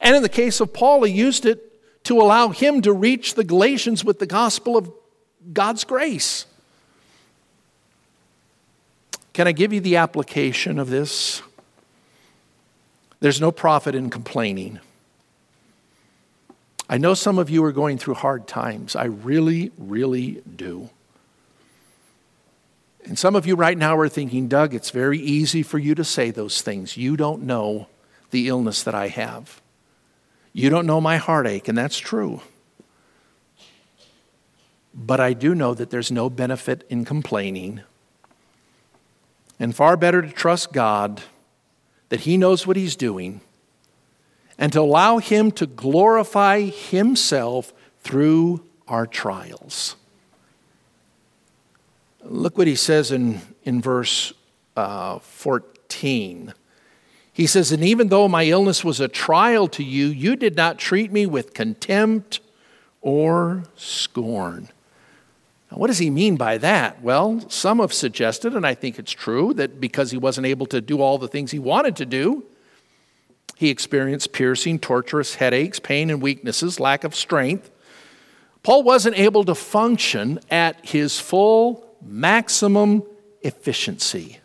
And 0.00 0.16
in 0.16 0.22
the 0.22 0.28
case 0.28 0.60
of 0.60 0.72
Paul, 0.72 1.04
he 1.04 1.12
used 1.12 1.44
it 1.44 1.68
to 2.04 2.20
allow 2.20 2.48
him 2.48 2.80
to 2.82 2.92
reach 2.92 3.34
the 3.34 3.44
Galatians 3.44 4.04
with 4.04 4.18
the 4.18 4.26
gospel 4.26 4.76
of 4.76 4.90
God's 5.52 5.84
grace. 5.84 6.46
Can 9.32 9.46
I 9.46 9.52
give 9.52 9.72
you 9.72 9.80
the 9.80 9.96
application 9.96 10.78
of 10.78 10.88
this? 10.88 11.42
There's 13.20 13.40
no 13.40 13.52
profit 13.52 13.94
in 13.94 14.10
complaining. 14.10 14.80
I 16.88 16.98
know 16.98 17.14
some 17.14 17.38
of 17.38 17.50
you 17.50 17.62
are 17.64 17.72
going 17.72 17.98
through 17.98 18.14
hard 18.14 18.46
times. 18.46 18.96
I 18.96 19.04
really, 19.04 19.70
really 19.76 20.42
do. 20.56 20.88
And 23.04 23.18
some 23.18 23.36
of 23.36 23.46
you 23.46 23.54
right 23.54 23.78
now 23.78 23.96
are 23.96 24.08
thinking, 24.08 24.48
Doug, 24.48 24.74
it's 24.74 24.90
very 24.90 25.18
easy 25.18 25.62
for 25.62 25.78
you 25.78 25.94
to 25.94 26.04
say 26.04 26.30
those 26.30 26.62
things. 26.62 26.96
You 26.96 27.16
don't 27.16 27.42
know 27.42 27.88
the 28.30 28.48
illness 28.48 28.82
that 28.82 28.94
I 28.94 29.08
have. 29.08 29.60
You 30.52 30.70
don't 30.70 30.86
know 30.86 31.00
my 31.00 31.16
heartache, 31.16 31.68
and 31.68 31.78
that's 31.78 31.98
true. 31.98 32.42
But 34.92 35.20
I 35.20 35.32
do 35.32 35.54
know 35.54 35.74
that 35.74 35.90
there's 35.90 36.10
no 36.10 36.28
benefit 36.28 36.84
in 36.90 37.04
complaining. 37.04 37.82
And 39.60 39.74
far 39.74 39.96
better 39.96 40.20
to 40.22 40.30
trust 40.30 40.72
God 40.72 41.22
that 42.08 42.20
He 42.20 42.36
knows 42.36 42.66
what 42.66 42.76
He's 42.76 42.96
doing 42.96 43.40
and 44.58 44.72
to 44.72 44.80
allow 44.80 45.18
Him 45.18 45.52
to 45.52 45.66
glorify 45.66 46.62
Himself 46.62 47.72
through 48.00 48.64
our 48.88 49.06
trials. 49.06 49.94
Look 52.30 52.58
what 52.58 52.66
he 52.66 52.76
says 52.76 53.10
in, 53.10 53.40
in 53.64 53.80
verse 53.80 54.34
uh, 54.76 55.18
14. 55.18 56.52
He 57.32 57.46
says, 57.46 57.72
And 57.72 57.82
even 57.82 58.08
though 58.08 58.28
my 58.28 58.44
illness 58.44 58.84
was 58.84 59.00
a 59.00 59.08
trial 59.08 59.66
to 59.68 59.82
you, 59.82 60.08
you 60.08 60.36
did 60.36 60.54
not 60.54 60.78
treat 60.78 61.10
me 61.10 61.24
with 61.24 61.54
contempt 61.54 62.40
or 63.00 63.64
scorn. 63.76 64.68
Now, 65.70 65.78
what 65.78 65.86
does 65.86 65.98
he 65.98 66.10
mean 66.10 66.36
by 66.36 66.58
that? 66.58 67.02
Well, 67.02 67.48
some 67.48 67.78
have 67.78 67.94
suggested, 67.94 68.54
and 68.54 68.66
I 68.66 68.74
think 68.74 68.98
it's 68.98 69.12
true, 69.12 69.54
that 69.54 69.80
because 69.80 70.10
he 70.10 70.18
wasn't 70.18 70.46
able 70.46 70.66
to 70.66 70.82
do 70.82 71.00
all 71.00 71.16
the 71.16 71.28
things 71.28 71.50
he 71.50 71.58
wanted 71.58 71.96
to 71.96 72.06
do, 72.06 72.44
he 73.56 73.70
experienced 73.70 74.32
piercing, 74.32 74.80
torturous 74.80 75.36
headaches, 75.36 75.80
pain 75.80 76.10
and 76.10 76.20
weaknesses, 76.20 76.78
lack 76.78 77.04
of 77.04 77.14
strength. 77.14 77.70
Paul 78.62 78.82
wasn't 78.82 79.18
able 79.18 79.44
to 79.44 79.54
function 79.54 80.40
at 80.50 80.84
his 80.84 81.18
full 81.18 81.87
maximum 82.02 83.02
efficiency. 83.42 84.38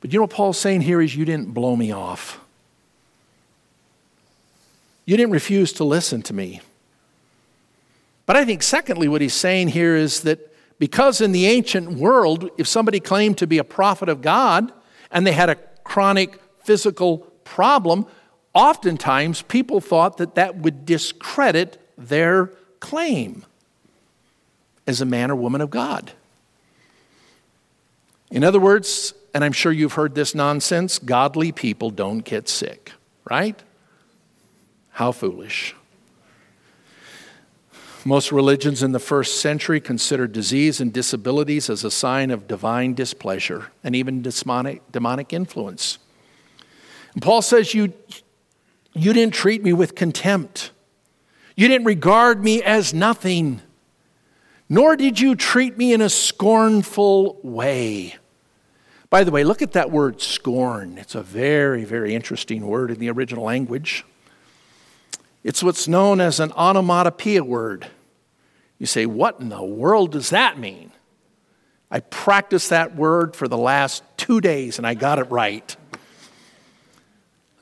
But 0.00 0.12
you 0.12 0.18
know 0.18 0.24
what 0.24 0.30
Paul's 0.30 0.58
saying 0.58 0.82
here 0.82 1.00
is 1.00 1.14
you 1.14 1.24
didn't 1.24 1.52
blow 1.52 1.76
me 1.76 1.92
off. 1.92 2.40
You 5.04 5.16
didn't 5.16 5.32
refuse 5.32 5.72
to 5.74 5.84
listen 5.84 6.22
to 6.22 6.34
me. 6.34 6.60
But 8.26 8.36
I 8.36 8.44
think, 8.44 8.62
secondly, 8.62 9.08
what 9.08 9.20
he's 9.20 9.34
saying 9.34 9.68
here 9.68 9.96
is 9.96 10.20
that 10.20 10.54
because 10.78 11.20
in 11.20 11.32
the 11.32 11.46
ancient 11.46 11.92
world, 11.92 12.48
if 12.56 12.66
somebody 12.66 13.00
claimed 13.00 13.36
to 13.38 13.46
be 13.46 13.58
a 13.58 13.64
prophet 13.64 14.08
of 14.08 14.22
God 14.22 14.72
and 15.10 15.26
they 15.26 15.32
had 15.32 15.50
a 15.50 15.56
chronic 15.84 16.40
physical 16.62 17.18
problem, 17.44 18.06
oftentimes 18.54 19.42
people 19.42 19.80
thought 19.80 20.16
that 20.18 20.36
that 20.36 20.56
would 20.56 20.86
discredit 20.86 21.78
their 21.98 22.46
claim 22.78 23.44
as 24.90 25.00
a 25.00 25.06
man 25.06 25.30
or 25.30 25.36
woman 25.36 25.60
of 25.60 25.70
God. 25.70 26.12
In 28.30 28.44
other 28.44 28.60
words, 28.60 29.14
and 29.32 29.42
I'm 29.42 29.52
sure 29.52 29.72
you've 29.72 29.94
heard 29.94 30.14
this 30.14 30.34
nonsense 30.34 30.98
godly 30.98 31.52
people 31.52 31.90
don't 31.90 32.20
get 32.20 32.48
sick, 32.48 32.92
right? 33.28 33.60
How 34.90 35.12
foolish. 35.12 35.74
Most 38.04 38.32
religions 38.32 38.82
in 38.82 38.92
the 38.92 38.98
first 38.98 39.40
century 39.40 39.80
considered 39.80 40.32
disease 40.32 40.80
and 40.80 40.92
disabilities 40.92 41.68
as 41.68 41.84
a 41.84 41.90
sign 41.90 42.30
of 42.30 42.48
divine 42.48 42.94
displeasure 42.94 43.70
and 43.84 43.94
even 43.94 44.22
demonic, 44.22 44.90
demonic 44.90 45.32
influence. 45.32 45.98
And 47.12 47.22
Paul 47.22 47.42
says, 47.42 47.74
you, 47.74 47.92
you 48.94 49.12
didn't 49.12 49.34
treat 49.34 49.62
me 49.62 49.72
with 49.72 49.94
contempt. 49.94 50.70
You 51.56 51.68
didn't 51.68 51.86
regard 51.86 52.42
me 52.42 52.62
as 52.62 52.94
nothing 52.94 53.60
nor 54.72 54.94
did 54.94 55.18
you 55.18 55.34
treat 55.34 55.76
me 55.76 55.92
in 55.92 56.00
a 56.00 56.08
scornful 56.08 57.40
way. 57.42 58.14
By 59.10 59.24
the 59.24 59.32
way, 59.32 59.42
look 59.42 59.62
at 59.62 59.72
that 59.72 59.90
word 59.90 60.22
scorn. 60.22 60.96
It's 60.96 61.16
a 61.16 61.22
very, 61.22 61.84
very 61.84 62.14
interesting 62.14 62.64
word 62.64 62.92
in 62.92 63.00
the 63.00 63.10
original 63.10 63.42
language. 63.42 64.04
It's 65.42 65.60
what's 65.64 65.88
known 65.88 66.20
as 66.20 66.38
an 66.38 66.52
onomatopoeia 66.52 67.42
word. 67.42 67.88
You 68.78 68.86
say, 68.86 69.06
What 69.06 69.40
in 69.40 69.48
the 69.48 69.64
world 69.64 70.12
does 70.12 70.30
that 70.30 70.56
mean? 70.56 70.92
I 71.90 71.98
practiced 71.98 72.70
that 72.70 72.94
word 72.94 73.34
for 73.34 73.48
the 73.48 73.58
last 73.58 74.04
two 74.16 74.40
days 74.40 74.78
and 74.78 74.86
I 74.86 74.94
got 74.94 75.18
it 75.18 75.24
right. 75.24 75.76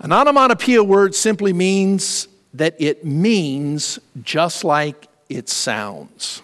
An 0.00 0.12
onomatopoeia 0.12 0.84
word 0.84 1.14
simply 1.14 1.54
means 1.54 2.28
that 2.52 2.76
it 2.78 3.06
means 3.06 3.98
just 4.22 4.62
like 4.62 5.08
it 5.30 5.48
sounds. 5.48 6.42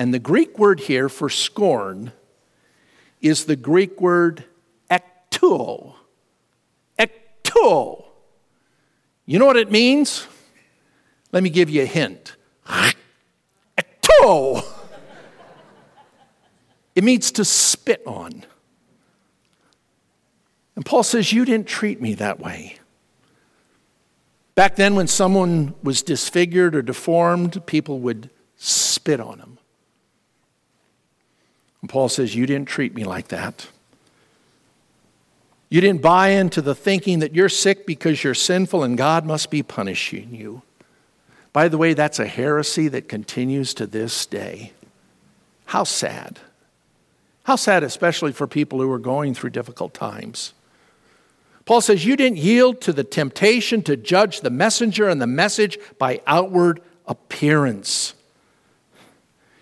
And 0.00 0.14
the 0.14 0.18
Greek 0.18 0.58
word 0.58 0.80
here 0.80 1.10
for 1.10 1.28
scorn 1.28 2.12
is 3.20 3.44
the 3.44 3.54
Greek 3.54 4.00
word 4.00 4.44
ektuo. 4.90 5.92
Ektuo. 6.98 8.06
You 9.26 9.38
know 9.38 9.44
what 9.44 9.58
it 9.58 9.70
means? 9.70 10.26
Let 11.32 11.42
me 11.42 11.50
give 11.50 11.68
you 11.68 11.82
a 11.82 11.84
hint. 11.84 12.34
Ektuo. 13.76 14.64
It 16.94 17.04
means 17.04 17.30
to 17.32 17.44
spit 17.44 18.00
on. 18.06 18.46
And 20.76 20.86
Paul 20.86 21.02
says, 21.02 21.30
You 21.30 21.44
didn't 21.44 21.68
treat 21.68 22.00
me 22.00 22.14
that 22.14 22.40
way. 22.40 22.78
Back 24.54 24.76
then, 24.76 24.94
when 24.94 25.08
someone 25.08 25.74
was 25.82 26.02
disfigured 26.02 26.74
or 26.74 26.80
deformed, 26.80 27.66
people 27.66 27.98
would 28.00 28.30
spit 28.56 29.20
on 29.20 29.36
them. 29.40 29.58
And 31.80 31.90
Paul 31.90 32.08
says, 32.08 32.34
You 32.34 32.46
didn't 32.46 32.68
treat 32.68 32.94
me 32.94 33.04
like 33.04 33.28
that. 33.28 33.68
You 35.68 35.80
didn't 35.80 36.02
buy 36.02 36.30
into 36.30 36.60
the 36.60 36.74
thinking 36.74 37.20
that 37.20 37.34
you're 37.34 37.48
sick 37.48 37.86
because 37.86 38.24
you're 38.24 38.34
sinful 38.34 38.82
and 38.82 38.98
God 38.98 39.24
must 39.24 39.50
be 39.50 39.62
punishing 39.62 40.34
you. 40.34 40.62
By 41.52 41.68
the 41.68 41.78
way, 41.78 41.94
that's 41.94 42.18
a 42.18 42.26
heresy 42.26 42.88
that 42.88 43.08
continues 43.08 43.72
to 43.74 43.86
this 43.86 44.26
day. 44.26 44.72
How 45.66 45.84
sad. 45.84 46.40
How 47.44 47.56
sad, 47.56 47.84
especially 47.84 48.32
for 48.32 48.46
people 48.46 48.80
who 48.80 48.90
are 48.90 48.98
going 48.98 49.34
through 49.34 49.50
difficult 49.50 49.94
times. 49.94 50.52
Paul 51.64 51.80
says, 51.80 52.04
You 52.04 52.16
didn't 52.16 52.38
yield 52.38 52.80
to 52.82 52.92
the 52.92 53.04
temptation 53.04 53.82
to 53.82 53.96
judge 53.96 54.40
the 54.40 54.50
messenger 54.50 55.08
and 55.08 55.22
the 55.22 55.26
message 55.28 55.78
by 55.98 56.20
outward 56.26 56.80
appearance. 57.06 58.14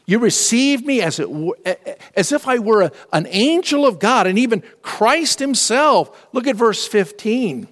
You 0.08 0.18
received 0.18 0.86
me 0.86 1.02
as, 1.02 1.20
it, 1.20 2.00
as 2.16 2.32
if 2.32 2.48
I 2.48 2.58
were 2.60 2.80
a, 2.80 2.92
an 3.12 3.26
angel 3.28 3.84
of 3.84 3.98
God 3.98 4.26
and 4.26 4.38
even 4.38 4.62
Christ 4.80 5.38
Himself. 5.38 6.26
Look 6.32 6.46
at 6.46 6.56
verse 6.56 6.86
15. 6.86 7.68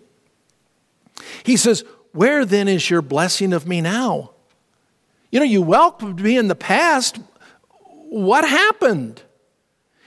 He 1.44 1.56
says, 1.56 1.82
Where 2.12 2.44
then 2.44 2.68
is 2.68 2.90
your 2.90 3.00
blessing 3.00 3.54
of 3.54 3.66
me 3.66 3.80
now? 3.80 4.32
You 5.30 5.40
know, 5.40 5.46
you 5.46 5.62
welcomed 5.62 6.20
me 6.20 6.36
in 6.36 6.48
the 6.48 6.54
past. 6.54 7.18
What 8.10 8.46
happened? 8.46 9.22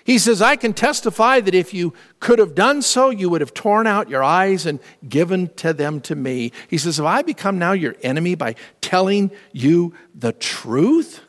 He 0.04 0.20
says, 0.20 0.40
I 0.40 0.56
can 0.56 0.74
testify 0.74 1.40
that 1.40 1.56
if 1.56 1.74
you 1.74 1.96
could 2.20 2.38
have 2.38 2.54
done 2.54 2.84
so, 2.84 3.10
you 3.10 3.32
would 3.32 3.42
have 3.42 3.56
torn 3.56 3.88
out 3.88 4.08
your 4.08 4.24
eyes 4.24 4.68
and 4.68 4.80
given 5.08 5.48
to 5.56 5.74
them 5.74 6.00
to 6.02 6.16
me. 6.16 6.52
He 6.68 6.78
says, 6.78 6.98
Have 6.98 7.08
I 7.08 7.24
become 7.24 7.58
now 7.58 7.72
your 7.72 7.96
enemy 8.04 8.36
by 8.36 8.54
telling 8.82 9.32
you 9.52 9.96
the 10.14 10.34
truth? 10.34 11.22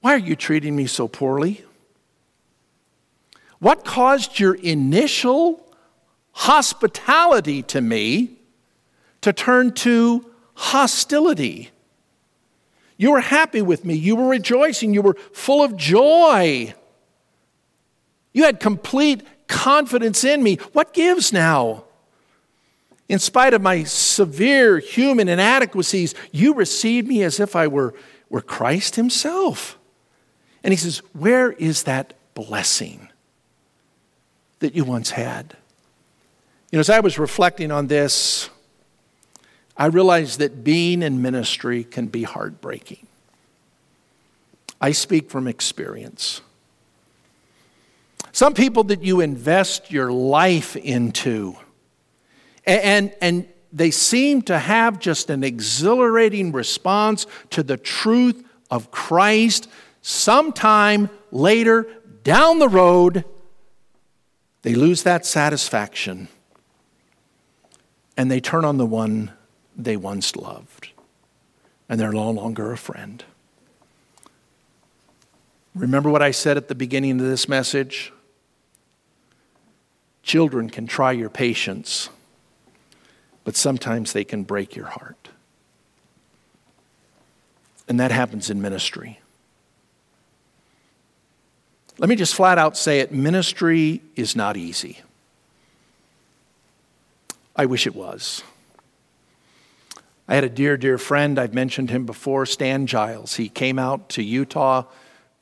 Why 0.00 0.14
are 0.14 0.18
you 0.18 0.36
treating 0.36 0.76
me 0.76 0.86
so 0.86 1.08
poorly? 1.08 1.64
What 3.58 3.84
caused 3.84 4.38
your 4.38 4.54
initial 4.54 5.64
hospitality 6.32 7.62
to 7.64 7.80
me 7.80 8.38
to 9.20 9.32
turn 9.32 9.72
to 9.74 10.24
hostility? 10.54 11.70
You 12.96 13.12
were 13.12 13.20
happy 13.20 13.62
with 13.62 13.84
me. 13.84 13.94
You 13.94 14.16
were 14.16 14.28
rejoicing. 14.28 14.94
You 14.94 15.02
were 15.02 15.14
full 15.32 15.62
of 15.62 15.76
joy. 15.76 16.74
You 18.32 18.44
had 18.44 18.60
complete 18.60 19.22
confidence 19.48 20.24
in 20.24 20.42
me. 20.42 20.56
What 20.72 20.92
gives 20.92 21.32
now? 21.32 21.84
In 23.08 23.18
spite 23.18 23.54
of 23.54 23.62
my 23.62 23.84
severe 23.84 24.78
human 24.78 25.28
inadequacies, 25.28 26.14
you 26.30 26.54
received 26.54 27.08
me 27.08 27.22
as 27.22 27.40
if 27.40 27.56
I 27.56 27.66
were, 27.66 27.94
were 28.28 28.42
Christ 28.42 28.96
Himself. 28.96 29.77
And 30.62 30.72
He 30.72 30.76
says, 30.76 30.98
Where 31.12 31.52
is 31.52 31.84
that 31.84 32.14
blessing 32.34 33.08
that 34.60 34.74
you 34.74 34.84
once 34.84 35.10
had? 35.10 35.56
You 36.70 36.76
know, 36.76 36.80
as 36.80 36.90
I 36.90 37.00
was 37.00 37.18
reflecting 37.18 37.70
on 37.70 37.86
this, 37.86 38.50
I 39.76 39.86
realized 39.86 40.40
that 40.40 40.64
being 40.64 41.02
in 41.02 41.22
ministry 41.22 41.84
can 41.84 42.08
be 42.08 42.24
heartbreaking. 42.24 43.06
I 44.80 44.92
speak 44.92 45.30
from 45.30 45.46
experience. 45.46 46.40
Some 48.32 48.54
people 48.54 48.84
that 48.84 49.02
you 49.02 49.20
invest 49.20 49.90
your 49.90 50.12
life 50.12 50.76
into, 50.76 51.56
and, 52.66 52.82
and, 52.82 53.14
and 53.20 53.48
they 53.72 53.90
seem 53.90 54.42
to 54.42 54.58
have 54.58 54.98
just 54.98 55.30
an 55.30 55.42
exhilarating 55.42 56.52
response 56.52 57.26
to 57.50 57.62
the 57.62 57.76
truth 57.76 58.44
of 58.70 58.90
Christ. 58.90 59.68
Sometime 60.02 61.10
later, 61.30 61.86
down 62.24 62.58
the 62.58 62.68
road, 62.68 63.24
they 64.62 64.74
lose 64.74 65.02
that 65.02 65.24
satisfaction 65.26 66.28
and 68.18 68.30
they 68.30 68.40
turn 68.40 68.64
on 68.64 68.76
the 68.78 68.84
one 68.84 69.30
they 69.76 69.96
once 69.96 70.34
loved, 70.34 70.88
and 71.88 72.00
they're 72.00 72.12
no 72.12 72.30
longer 72.32 72.72
a 72.72 72.76
friend. 72.76 73.24
Remember 75.72 76.10
what 76.10 76.20
I 76.20 76.32
said 76.32 76.56
at 76.56 76.66
the 76.66 76.74
beginning 76.74 77.20
of 77.20 77.26
this 77.26 77.48
message? 77.48 78.12
Children 80.24 80.68
can 80.68 80.88
try 80.88 81.12
your 81.12 81.30
patience, 81.30 82.10
but 83.44 83.54
sometimes 83.54 84.12
they 84.12 84.24
can 84.24 84.42
break 84.42 84.74
your 84.74 84.86
heart. 84.86 85.28
And 87.86 88.00
that 88.00 88.10
happens 88.10 88.50
in 88.50 88.60
ministry. 88.60 89.20
Let 91.98 92.08
me 92.08 92.16
just 92.16 92.34
flat 92.34 92.58
out 92.58 92.76
say 92.76 93.00
it 93.00 93.12
ministry 93.12 94.02
is 94.14 94.36
not 94.36 94.56
easy. 94.56 95.00
I 97.56 97.66
wish 97.66 97.86
it 97.86 97.94
was. 97.94 98.42
I 100.28 100.36
had 100.36 100.44
a 100.44 100.48
dear, 100.48 100.76
dear 100.76 100.98
friend, 100.98 101.38
I've 101.38 101.54
mentioned 101.54 101.90
him 101.90 102.06
before, 102.06 102.46
Stan 102.46 102.86
Giles. 102.86 103.34
He 103.36 103.48
came 103.48 103.78
out 103.78 104.10
to 104.10 104.22
Utah 104.22 104.84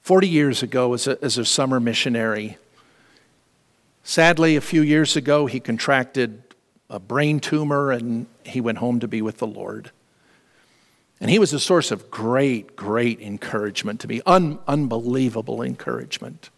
40 0.01 0.29
years 0.29 0.63
ago 0.63 0.95
as 0.95 1.07
a, 1.07 1.23
as 1.23 1.37
a 1.37 1.45
summer 1.45 1.81
missionary. 1.81 2.57
Sadly, 4.05 4.57
a 4.57 4.61
few 4.61 4.81
years 4.81 5.17
ago, 5.17 5.47
he 5.47 5.61
contracted 5.61 6.43
a 6.89 7.01
brain 7.01 7.41
tumor 7.41 7.91
and 7.91 8.27
he 8.45 8.61
went 8.61 8.79
home 8.79 9.01
to 9.01 9.09
be 9.09 9.21
with 9.21 9.39
the 9.39 9.47
Lord. 9.47 9.91
And 11.21 11.31
he 11.31 11.39
was 11.39 11.53
a 11.53 11.61
source 11.61 11.91
of 11.91 12.11
great, 12.11 12.77
great 12.77 13.21
encouragement 13.21 14.01
to 14.01 14.09
me, 14.09 14.21
Un- 14.27 14.59
unbelievable 14.69 15.63
encouragement. 15.63 16.51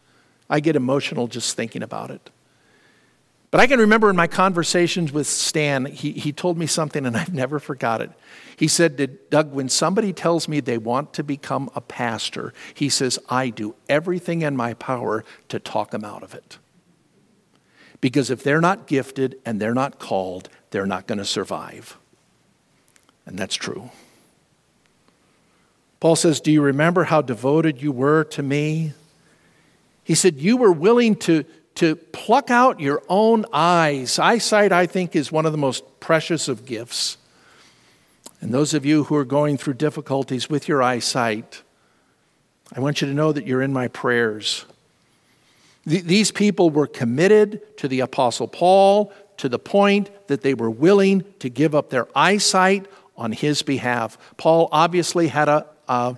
I 0.51 0.61
get 0.61 0.77
emotional 0.77 1.29
just 1.29 1.57
thinking 1.57 1.83
about 1.83 2.11
it. 2.11 2.31
But 3.51 3.61
I 3.61 3.66
can 3.66 3.79
remember 3.81 4.11
in 4.11 4.16
my 4.16 4.27
conversations 4.27 5.11
with 5.11 5.27
Stan, 5.27 5.87
he, 5.87 6.12
he 6.12 6.33
told 6.33 6.59
me 6.59 6.66
something 6.66 7.07
and 7.07 7.16
I've 7.16 7.33
never 7.33 7.59
forgot 7.59 8.01
it. 8.01 8.11
He 8.57 8.68
said, 8.68 9.31
Doug, 9.31 9.53
when 9.53 9.68
somebody 9.68 10.12
tells 10.12 10.49
me 10.49 10.61
they 10.61 10.79
want 10.79 11.12
to 11.14 11.23
become 11.23 11.71
a 11.75 11.81
pastor, 11.81 12.53
he 12.75 12.88
says, 12.88 13.18
I 13.29 13.51
do 13.51 13.75
everything 13.88 14.42
in 14.42 14.57
my 14.57 14.75
power 14.75 15.25
to 15.49 15.59
talk 15.59 15.92
them 15.92 16.05
out 16.05 16.23
of 16.23 16.35
it. 16.35 16.59
Because 18.01 18.31
if 18.31 18.42
they're 18.42 18.61
not 18.61 18.87
gifted 18.87 19.38
and 19.44 19.61
they're 19.61 19.75
not 19.75 19.99
called, 19.99 20.49
they're 20.71 20.87
not 20.87 21.07
going 21.07 21.18
to 21.18 21.25
survive. 21.25 21.97
And 23.27 23.38
that's 23.38 23.55
true. 23.55 23.90
Paul 26.00 26.16
says, 26.16 26.40
Do 26.40 26.52
you 26.52 26.62
remember 26.62 27.04
how 27.04 27.22
devoted 27.22 27.82
you 27.82 27.92
were 27.92 28.24
to 28.24 28.42
me? 28.42 28.92
He 30.04 30.14
said, 30.14 30.37
You 30.37 30.56
were 30.56 30.72
willing 30.72 31.16
to 31.16 31.44
to 31.78 31.94
pluck 31.94 32.50
out 32.50 32.80
your 32.80 33.00
own 33.08 33.44
eyes. 33.52 34.18
Eyesight, 34.18 34.72
I 34.72 34.87
think, 34.87 35.14
is 35.14 35.30
one 35.30 35.46
of 35.46 35.52
the 35.52 35.58
most 35.58 35.84
precious 36.00 36.48
of 36.48 36.66
gifts. 36.66 37.18
And 38.40 38.52
those 38.52 38.74
of 38.74 38.84
you 38.84 39.04
who 39.04 39.14
are 39.14 39.24
going 39.24 39.56
through 39.56 39.74
difficulties 39.74 40.50
with 40.50 40.66
your 40.66 40.82
eyesight, 40.82 41.62
I 42.74 42.80
want 42.80 43.00
you 43.00 43.06
to 43.06 43.14
know 43.14 43.30
that 43.30 43.46
you're 43.46 43.62
in 43.62 43.72
my 43.72 43.87
prayers. 43.87 44.64
These 45.87 46.32
people 46.32 46.68
were 46.68 46.88
committed 46.88 47.78
to 47.78 47.87
the 47.87 48.00
Apostle 48.00 48.48
Paul 48.48 49.12
to 49.37 49.48
the 49.48 49.61
point 49.61 50.11
that 50.26 50.42
they 50.42 50.54
were 50.54 50.70
willing 50.70 51.24
to 51.38 51.48
give 51.48 51.76
up 51.76 51.90
their 51.90 52.08
eyesight 52.12 52.87
on 53.16 53.30
his 53.30 53.62
behalf. 53.62 54.18
Paul 54.37 54.68
obviously 54.72 55.28
had 55.28 55.48
a, 55.48 55.64
a, 55.88 56.16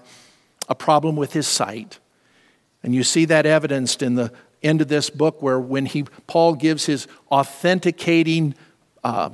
a 0.68 0.74
problem 0.74 1.16
with 1.16 1.32
his 1.32 1.46
sight. 1.46 1.98
And 2.82 2.94
you 2.94 3.04
see 3.04 3.24
that 3.26 3.46
evidenced 3.46 4.02
in 4.02 4.14
the 4.14 4.32
end 4.62 4.80
of 4.80 4.88
this 4.88 5.10
book 5.10 5.42
where 5.42 5.58
when 5.58 5.86
he, 5.86 6.04
Paul 6.26 6.54
gives 6.54 6.86
his 6.86 7.06
authenticating 7.30 8.54
uh, 9.04 9.30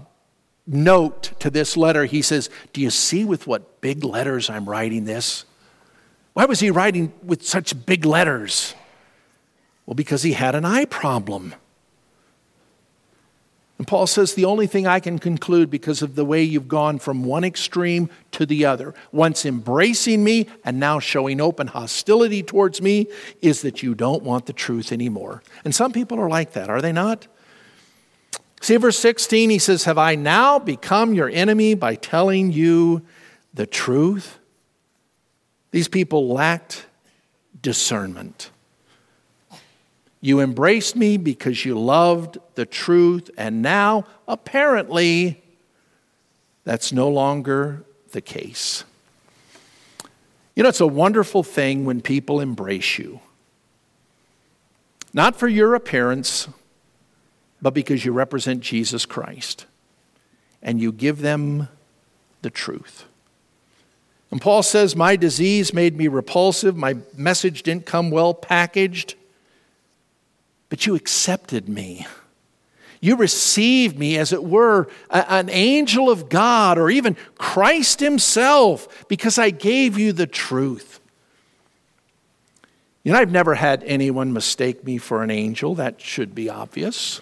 note 0.66 1.32
to 1.40 1.50
this 1.50 1.76
letter. 1.76 2.04
He 2.04 2.22
says, 2.22 2.50
Do 2.72 2.80
you 2.80 2.90
see 2.90 3.24
with 3.24 3.46
what 3.46 3.80
big 3.80 4.04
letters 4.04 4.50
I'm 4.50 4.68
writing 4.68 5.04
this? 5.04 5.44
Why 6.32 6.44
was 6.44 6.60
he 6.60 6.70
writing 6.70 7.12
with 7.22 7.46
such 7.46 7.86
big 7.86 8.04
letters? 8.04 8.74
Well, 9.86 9.94
because 9.94 10.22
he 10.22 10.32
had 10.32 10.54
an 10.54 10.64
eye 10.64 10.84
problem. 10.84 11.54
And 13.78 13.86
Paul 13.86 14.06
says, 14.06 14.34
The 14.34 14.44
only 14.44 14.66
thing 14.66 14.86
I 14.86 15.00
can 15.00 15.18
conclude 15.18 15.70
because 15.70 16.00
of 16.02 16.14
the 16.14 16.24
way 16.24 16.42
you've 16.42 16.68
gone 16.68 16.98
from 16.98 17.24
one 17.24 17.44
extreme 17.44 18.08
to 18.32 18.46
the 18.46 18.64
other, 18.64 18.94
once 19.12 19.44
embracing 19.44 20.24
me 20.24 20.46
and 20.64 20.80
now 20.80 20.98
showing 20.98 21.40
open 21.40 21.66
hostility 21.66 22.42
towards 22.42 22.80
me, 22.80 23.06
is 23.42 23.62
that 23.62 23.82
you 23.82 23.94
don't 23.94 24.22
want 24.22 24.46
the 24.46 24.52
truth 24.52 24.92
anymore. 24.92 25.42
And 25.64 25.74
some 25.74 25.92
people 25.92 26.18
are 26.18 26.28
like 26.28 26.52
that, 26.52 26.70
are 26.70 26.80
they 26.80 26.92
not? 26.92 27.26
See, 28.62 28.76
verse 28.76 28.98
16, 28.98 29.50
he 29.50 29.58
says, 29.58 29.84
Have 29.84 29.98
I 29.98 30.14
now 30.14 30.58
become 30.58 31.12
your 31.12 31.28
enemy 31.28 31.74
by 31.74 31.94
telling 31.96 32.52
you 32.52 33.02
the 33.52 33.66
truth? 33.66 34.38
These 35.70 35.88
people 35.88 36.28
lacked 36.28 36.86
discernment. 37.60 38.50
You 40.26 40.40
embraced 40.40 40.96
me 40.96 41.18
because 41.18 41.64
you 41.64 41.78
loved 41.78 42.38
the 42.56 42.66
truth, 42.66 43.30
and 43.38 43.62
now, 43.62 44.06
apparently, 44.26 45.40
that's 46.64 46.90
no 46.90 47.08
longer 47.08 47.84
the 48.10 48.20
case. 48.20 48.82
You 50.56 50.64
know, 50.64 50.68
it's 50.68 50.80
a 50.80 50.86
wonderful 50.88 51.44
thing 51.44 51.84
when 51.84 52.00
people 52.00 52.40
embrace 52.40 52.98
you. 52.98 53.20
Not 55.14 55.36
for 55.36 55.46
your 55.46 55.76
appearance, 55.76 56.48
but 57.62 57.72
because 57.72 58.04
you 58.04 58.10
represent 58.10 58.62
Jesus 58.62 59.06
Christ. 59.06 59.64
And 60.60 60.80
you 60.80 60.90
give 60.90 61.20
them 61.20 61.68
the 62.42 62.50
truth. 62.50 63.04
And 64.32 64.40
Paul 64.40 64.64
says, 64.64 64.96
My 64.96 65.14
disease 65.14 65.72
made 65.72 65.96
me 65.96 66.08
repulsive. 66.08 66.76
My 66.76 66.96
message 67.16 67.62
didn't 67.62 67.86
come 67.86 68.10
well 68.10 68.34
packaged 68.34 69.14
but 70.68 70.86
you 70.86 70.94
accepted 70.94 71.68
me. 71.68 72.06
You 73.00 73.16
received 73.16 73.98
me, 73.98 74.16
as 74.16 74.32
it 74.32 74.42
were, 74.42 74.88
an 75.10 75.50
angel 75.50 76.10
of 76.10 76.28
God 76.28 76.78
or 76.78 76.90
even 76.90 77.16
Christ 77.36 78.00
Himself, 78.00 79.06
because 79.08 79.38
I 79.38 79.50
gave 79.50 79.98
you 79.98 80.12
the 80.12 80.26
truth. 80.26 81.00
You 83.04 83.12
know, 83.12 83.18
I've 83.18 83.30
never 83.30 83.54
had 83.54 83.84
anyone 83.84 84.32
mistake 84.32 84.82
me 84.84 84.98
for 84.98 85.22
an 85.22 85.30
angel. 85.30 85.76
That 85.76 86.00
should 86.00 86.34
be 86.34 86.48
obvious. 86.48 87.20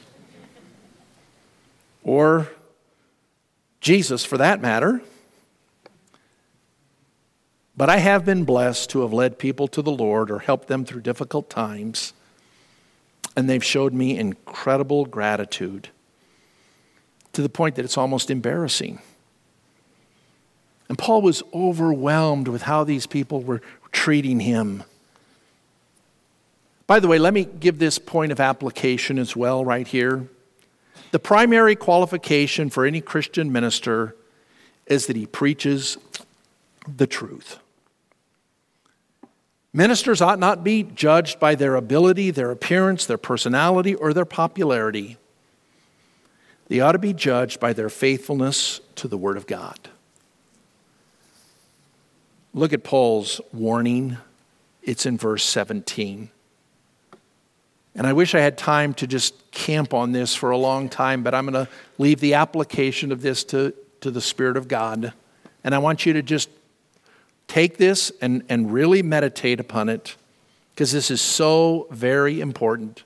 Or 2.02 2.48
Jesus, 3.80 4.24
for 4.24 4.38
that 4.38 4.62
matter. 4.62 5.02
But 7.76 7.90
I 7.90 7.98
have 7.98 8.24
been 8.24 8.44
blessed 8.44 8.88
to 8.90 9.00
have 9.00 9.12
led 9.12 9.38
people 9.38 9.68
to 9.68 9.82
the 9.82 9.90
Lord 9.90 10.30
or 10.30 10.38
helped 10.38 10.68
them 10.68 10.84
through 10.84 11.02
difficult 11.02 11.50
times 11.50 12.14
and 13.36 13.48
they've 13.48 13.64
showed 13.64 13.92
me 13.92 14.18
incredible 14.18 15.06
gratitude 15.06 15.88
to 17.32 17.42
the 17.42 17.48
point 17.48 17.74
that 17.74 17.84
it's 17.84 17.98
almost 17.98 18.30
embarrassing. 18.30 19.00
And 20.88 20.98
Paul 20.98 21.22
was 21.22 21.42
overwhelmed 21.52 22.48
with 22.48 22.62
how 22.62 22.84
these 22.84 23.06
people 23.06 23.42
were 23.42 23.62
treating 23.90 24.40
him. 24.40 24.84
By 26.86 27.00
the 27.00 27.08
way, 27.08 27.18
let 27.18 27.32
me 27.32 27.44
give 27.44 27.78
this 27.78 27.98
point 27.98 28.30
of 28.30 28.40
application 28.40 29.18
as 29.18 29.34
well, 29.34 29.64
right 29.64 29.86
here. 29.86 30.28
The 31.10 31.18
primary 31.18 31.76
qualification 31.76 32.70
for 32.70 32.84
any 32.84 33.00
Christian 33.00 33.50
minister 33.50 34.14
is 34.86 35.06
that 35.06 35.16
he 35.16 35.26
preaches 35.26 35.96
the 36.86 37.06
truth. 37.06 37.58
Ministers 39.76 40.20
ought 40.22 40.38
not 40.38 40.62
be 40.62 40.84
judged 40.84 41.40
by 41.40 41.56
their 41.56 41.74
ability, 41.74 42.30
their 42.30 42.52
appearance, 42.52 43.06
their 43.06 43.18
personality, 43.18 43.92
or 43.96 44.14
their 44.14 44.24
popularity. 44.24 45.18
They 46.68 46.78
ought 46.78 46.92
to 46.92 46.98
be 47.00 47.12
judged 47.12 47.58
by 47.58 47.72
their 47.72 47.88
faithfulness 47.88 48.80
to 48.94 49.08
the 49.08 49.18
Word 49.18 49.36
of 49.36 49.48
God. 49.48 49.76
Look 52.54 52.72
at 52.72 52.84
Paul's 52.84 53.40
warning. 53.52 54.16
It's 54.84 55.06
in 55.06 55.18
verse 55.18 55.42
17. 55.42 56.30
And 57.96 58.06
I 58.06 58.12
wish 58.12 58.36
I 58.36 58.40
had 58.40 58.56
time 58.56 58.94
to 58.94 59.08
just 59.08 59.50
camp 59.50 59.92
on 59.92 60.12
this 60.12 60.36
for 60.36 60.52
a 60.52 60.56
long 60.56 60.88
time, 60.88 61.24
but 61.24 61.34
I'm 61.34 61.46
going 61.46 61.66
to 61.66 61.70
leave 61.98 62.20
the 62.20 62.34
application 62.34 63.10
of 63.10 63.22
this 63.22 63.42
to, 63.44 63.74
to 64.02 64.12
the 64.12 64.20
Spirit 64.20 64.56
of 64.56 64.68
God. 64.68 65.12
And 65.64 65.74
I 65.74 65.78
want 65.78 66.06
you 66.06 66.12
to 66.12 66.22
just 66.22 66.48
Take 67.48 67.76
this 67.76 68.10
and, 68.20 68.42
and 68.48 68.72
really 68.72 69.02
meditate 69.02 69.60
upon 69.60 69.88
it 69.88 70.16
because 70.70 70.92
this 70.92 71.10
is 71.10 71.20
so 71.20 71.86
very 71.90 72.40
important. 72.40 73.04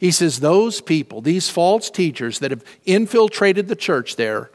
He 0.00 0.10
says, 0.10 0.40
Those 0.40 0.80
people, 0.80 1.20
these 1.20 1.50
false 1.50 1.90
teachers 1.90 2.38
that 2.38 2.50
have 2.50 2.64
infiltrated 2.84 3.68
the 3.68 3.76
church 3.76 4.16
there, 4.16 4.50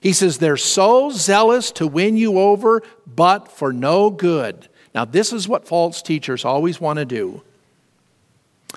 he 0.00 0.12
says, 0.12 0.38
they're 0.38 0.56
so 0.56 1.10
zealous 1.10 1.72
to 1.72 1.86
win 1.86 2.16
you 2.16 2.38
over, 2.38 2.82
but 3.06 3.50
for 3.50 3.72
no 3.72 4.10
good. 4.10 4.68
Now, 4.94 5.04
this 5.04 5.32
is 5.32 5.48
what 5.48 5.66
false 5.66 6.00
teachers 6.00 6.44
always 6.44 6.80
want 6.80 6.98
to 6.98 7.04
do 7.04 7.42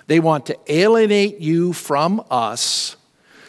they 0.07 0.19
want 0.19 0.47
to 0.47 0.57
alienate 0.67 1.39
you 1.39 1.71
from 1.71 2.23
us 2.31 2.95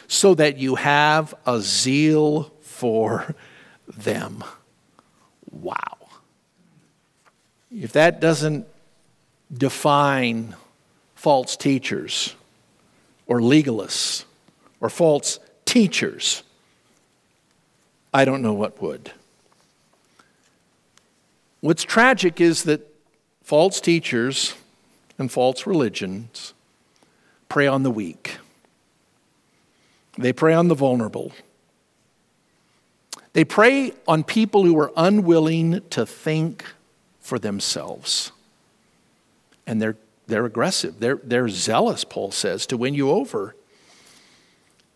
so 0.07 0.35
that 0.35 0.57
you 0.57 0.75
have 0.75 1.33
a 1.47 1.59
zeal 1.59 2.53
for 2.61 3.33
them. 3.87 4.43
Wow. 5.49 6.00
If 7.73 7.93
that 7.93 8.19
doesn't 8.19 8.67
define 9.51 10.55
false 11.15 11.55
teachers 11.55 12.35
or 13.27 13.39
legalists 13.39 14.25
or 14.81 14.89
false 14.89 15.39
teachers, 15.65 16.43
I 18.13 18.25
don't 18.25 18.41
know 18.41 18.53
what 18.53 18.81
would. 18.81 19.11
What's 21.61 21.83
tragic 21.83 22.41
is 22.41 22.63
that 22.63 22.81
false 23.43 23.79
teachers 23.79 24.55
and 25.17 25.31
false 25.31 25.65
religions 25.65 26.53
prey 27.47 27.67
on 27.67 27.83
the 27.83 27.91
weak. 27.91 28.37
They 30.17 30.33
prey 30.33 30.53
on 30.53 30.67
the 30.67 30.75
vulnerable. 30.75 31.31
They 33.33 33.45
prey 33.45 33.93
on 34.07 34.25
people 34.25 34.65
who 34.65 34.77
are 34.77 34.91
unwilling 34.97 35.81
to 35.91 36.05
think 36.05 36.65
for 37.21 37.39
themselves. 37.39 38.31
And 39.65 39.81
they're, 39.81 39.97
they're 40.27 40.45
aggressive, 40.45 40.99
they're, 40.99 41.19
they're 41.23 41.49
zealous, 41.49 42.03
Paul 42.03 42.31
says, 42.31 42.65
to 42.67 42.77
win 42.77 42.93
you 42.93 43.09
over. 43.11 43.55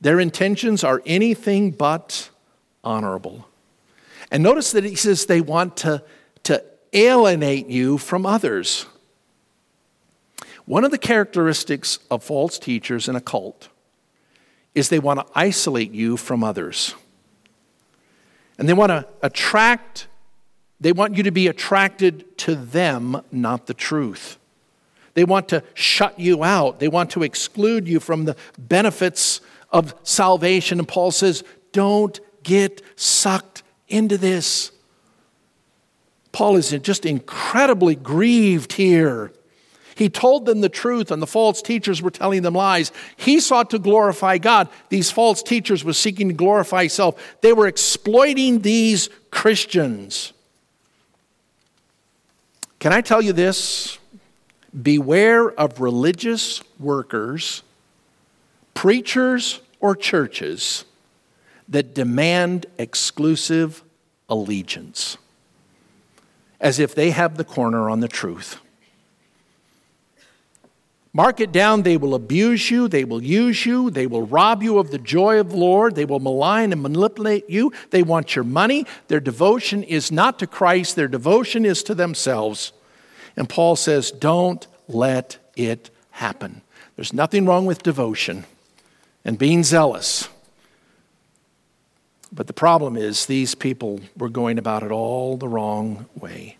Their 0.01 0.19
intentions 0.19 0.83
are 0.83 1.01
anything 1.05 1.71
but 1.71 2.29
honorable. 2.83 3.47
And 4.31 4.43
notice 4.43 4.71
that 4.71 4.83
he 4.83 4.95
says 4.95 5.25
they 5.25 5.41
want 5.41 5.77
to, 5.77 6.03
to 6.43 6.63
alienate 6.93 7.67
you 7.67 7.97
from 7.97 8.25
others. 8.25 8.85
One 10.65 10.83
of 10.83 10.91
the 10.91 10.97
characteristics 10.97 11.99
of 12.09 12.23
false 12.23 12.57
teachers 12.57 13.07
in 13.07 13.15
a 13.15 13.21
cult 13.21 13.69
is 14.73 14.89
they 14.89 14.99
want 14.99 15.19
to 15.19 15.25
isolate 15.35 15.91
you 15.91 16.17
from 16.17 16.43
others. 16.43 16.95
And 18.57 18.67
they 18.67 18.73
want 18.73 18.89
to 18.89 19.07
attract 19.21 20.07
they 20.79 20.91
want 20.91 21.15
you 21.15 21.23
to 21.23 21.31
be 21.31 21.47
attracted 21.47 22.37
to 22.39 22.55
them, 22.55 23.21
not 23.31 23.67
the 23.67 23.73
truth. 23.73 24.37
They 25.13 25.23
want 25.23 25.47
to 25.49 25.63
shut 25.73 26.19
you 26.19 26.43
out. 26.43 26.79
They 26.79 26.89
want 26.89 27.11
to 27.11 27.23
exclude 27.23 27.87
you 27.87 27.99
from 27.99 28.25
the 28.25 28.35
benefits 28.57 29.39
of 29.71 29.95
salvation. 30.03 30.79
And 30.79 30.87
Paul 30.87 31.11
says, 31.11 31.43
don't 31.71 32.19
get 32.43 32.81
sucked 32.95 33.63
into 33.87 34.17
this. 34.17 34.71
Paul 36.33 36.57
is 36.57 36.71
just 36.81 37.05
incredibly 37.05 37.95
grieved 37.95 38.73
here. 38.73 39.31
He 39.95 40.09
told 40.09 40.45
them 40.45 40.59
the 40.59 40.67
truth, 40.67 41.09
and 41.09 41.21
the 41.21 41.27
false 41.27 41.61
teachers 41.61 42.01
were 42.01 42.11
telling 42.11 42.41
them 42.41 42.53
lies. 42.53 42.91
He 43.15 43.39
sought 43.39 43.69
to 43.69 43.79
glorify 43.79 44.37
God. 44.37 44.67
These 44.89 45.09
false 45.09 45.41
teachers 45.41 45.85
were 45.85 45.93
seeking 45.93 46.27
to 46.27 46.33
glorify 46.33 46.87
self. 46.87 47.37
They 47.39 47.53
were 47.53 47.67
exploiting 47.67 48.59
these 48.59 49.09
Christians. 49.31 50.33
Can 52.85 52.93
I 52.93 53.01
tell 53.01 53.19
you 53.19 53.33
this? 53.33 53.97
Beware 54.79 55.49
of 55.49 55.81
religious 55.81 56.61
workers, 56.79 57.63
preachers, 58.75 59.59
or 59.79 59.95
churches 59.95 60.85
that 61.67 61.95
demand 61.95 62.67
exclusive 62.77 63.83
allegiance, 64.29 65.17
as 66.61 66.77
if 66.77 66.93
they 66.93 67.09
have 67.09 67.37
the 67.37 67.43
corner 67.43 67.89
on 67.89 68.01
the 68.01 68.07
truth. 68.07 68.59
Mark 71.15 71.39
it 71.39 71.53
down, 71.53 71.83
they 71.83 71.95
will 71.95 72.13
abuse 72.13 72.69
you, 72.69 72.89
they 72.89 73.05
will 73.05 73.23
use 73.23 73.65
you, 73.65 73.89
they 73.89 74.05
will 74.05 74.27
rob 74.27 74.61
you 74.61 74.77
of 74.79 74.91
the 74.91 74.97
joy 74.97 75.39
of 75.39 75.51
the 75.51 75.55
Lord, 75.55 75.95
they 75.95 76.03
will 76.03 76.19
malign 76.19 76.73
and 76.73 76.81
manipulate 76.81 77.49
you, 77.49 77.71
they 77.91 78.03
want 78.03 78.35
your 78.35 78.43
money. 78.43 78.85
Their 79.07 79.21
devotion 79.21 79.81
is 79.81 80.11
not 80.11 80.39
to 80.39 80.45
Christ, 80.45 80.97
their 80.97 81.07
devotion 81.07 81.63
is 81.63 81.83
to 81.83 81.95
themselves. 81.95 82.73
And 83.37 83.47
Paul 83.47 83.77
says, 83.77 84.11
Don't 84.11 84.67
let 84.89 85.37
it 85.55 85.89
happen. 86.11 86.61
There's 86.97 87.13
nothing 87.13 87.45
wrong 87.45 87.65
with 87.65 87.81
devotion 87.81 88.43
and 89.23 89.39
being 89.39 89.63
zealous. 89.63 90.27
But 92.29 92.47
the 92.47 92.53
problem 92.53 92.97
is, 92.97 93.25
these 93.25 93.55
people 93.55 94.01
were 94.17 94.27
going 94.27 94.57
about 94.57 94.83
it 94.83 94.91
all 94.91 95.37
the 95.37 95.47
wrong 95.47 96.07
way. 96.13 96.57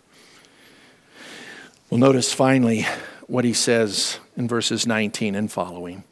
Well, 1.90 2.00
notice 2.00 2.32
finally 2.32 2.86
what 3.26 3.44
he 3.44 3.52
says 3.52 4.18
in 4.36 4.48
verses 4.48 4.86
19 4.86 5.34
and 5.34 5.50
following. 5.50 6.04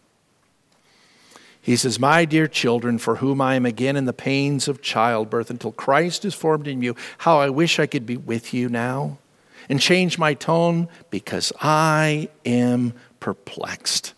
He 1.60 1.76
says, 1.76 1.98
My 1.98 2.24
dear 2.24 2.46
children, 2.46 2.98
for 2.98 3.16
whom 3.16 3.40
I 3.40 3.54
am 3.54 3.64
again 3.64 3.96
in 3.96 4.04
the 4.04 4.12
pains 4.12 4.68
of 4.68 4.82
childbirth 4.82 5.48
until 5.48 5.72
Christ 5.72 6.24
is 6.24 6.34
formed 6.34 6.68
in 6.68 6.82
you, 6.82 6.94
how 7.18 7.38
I 7.38 7.48
wish 7.48 7.78
I 7.78 7.86
could 7.86 8.04
be 8.04 8.16
with 8.16 8.52
you 8.52 8.68
now 8.68 9.18
and 9.68 9.80
change 9.80 10.18
my 10.18 10.34
tone 10.34 10.88
because 11.10 11.52
I 11.60 12.28
am 12.44 12.92
perplexed. 13.18 14.12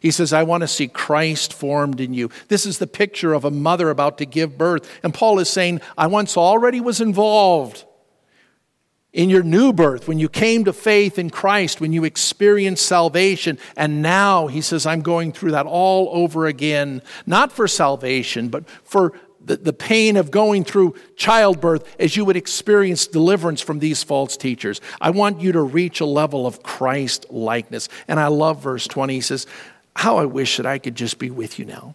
He 0.00 0.10
says, 0.10 0.32
I 0.32 0.42
want 0.42 0.62
to 0.62 0.68
see 0.68 0.88
Christ 0.88 1.52
formed 1.52 2.00
in 2.00 2.14
you. 2.14 2.30
This 2.48 2.66
is 2.66 2.78
the 2.78 2.86
picture 2.86 3.32
of 3.32 3.44
a 3.44 3.50
mother 3.50 3.90
about 3.90 4.18
to 4.18 4.26
give 4.26 4.58
birth. 4.58 4.90
And 5.02 5.12
Paul 5.14 5.38
is 5.38 5.48
saying, 5.48 5.80
I 5.96 6.06
once 6.06 6.36
already 6.36 6.80
was 6.80 7.00
involved 7.00 7.84
in 9.12 9.28
your 9.28 9.42
new 9.42 9.72
birth, 9.72 10.06
when 10.06 10.18
you 10.18 10.28
came 10.28 10.64
to 10.64 10.72
faith 10.72 11.18
in 11.18 11.30
Christ, 11.30 11.80
when 11.80 11.92
you 11.92 12.04
experienced 12.04 12.86
salvation. 12.86 13.58
And 13.76 14.02
now, 14.02 14.46
he 14.46 14.60
says, 14.60 14.86
I'm 14.86 15.02
going 15.02 15.32
through 15.32 15.50
that 15.52 15.66
all 15.66 16.10
over 16.12 16.46
again, 16.46 17.02
not 17.26 17.50
for 17.50 17.66
salvation, 17.66 18.48
but 18.48 18.68
for 18.84 19.12
the, 19.44 19.56
the 19.56 19.72
pain 19.72 20.16
of 20.16 20.30
going 20.30 20.64
through 20.64 20.94
childbirth 21.16 21.96
as 21.98 22.16
you 22.16 22.24
would 22.24 22.36
experience 22.36 23.06
deliverance 23.06 23.60
from 23.60 23.80
these 23.80 24.02
false 24.02 24.36
teachers. 24.36 24.80
I 25.00 25.10
want 25.10 25.40
you 25.40 25.52
to 25.52 25.62
reach 25.62 26.00
a 26.00 26.06
level 26.06 26.46
of 26.46 26.62
Christ 26.62 27.26
likeness. 27.30 27.88
And 28.06 28.20
I 28.20 28.28
love 28.28 28.62
verse 28.62 28.86
20. 28.86 29.14
He 29.14 29.20
says, 29.20 29.46
How 29.96 30.18
I 30.18 30.26
wish 30.26 30.58
that 30.58 30.66
I 30.66 30.78
could 30.78 30.94
just 30.94 31.18
be 31.18 31.30
with 31.30 31.58
you 31.58 31.64
now. 31.64 31.94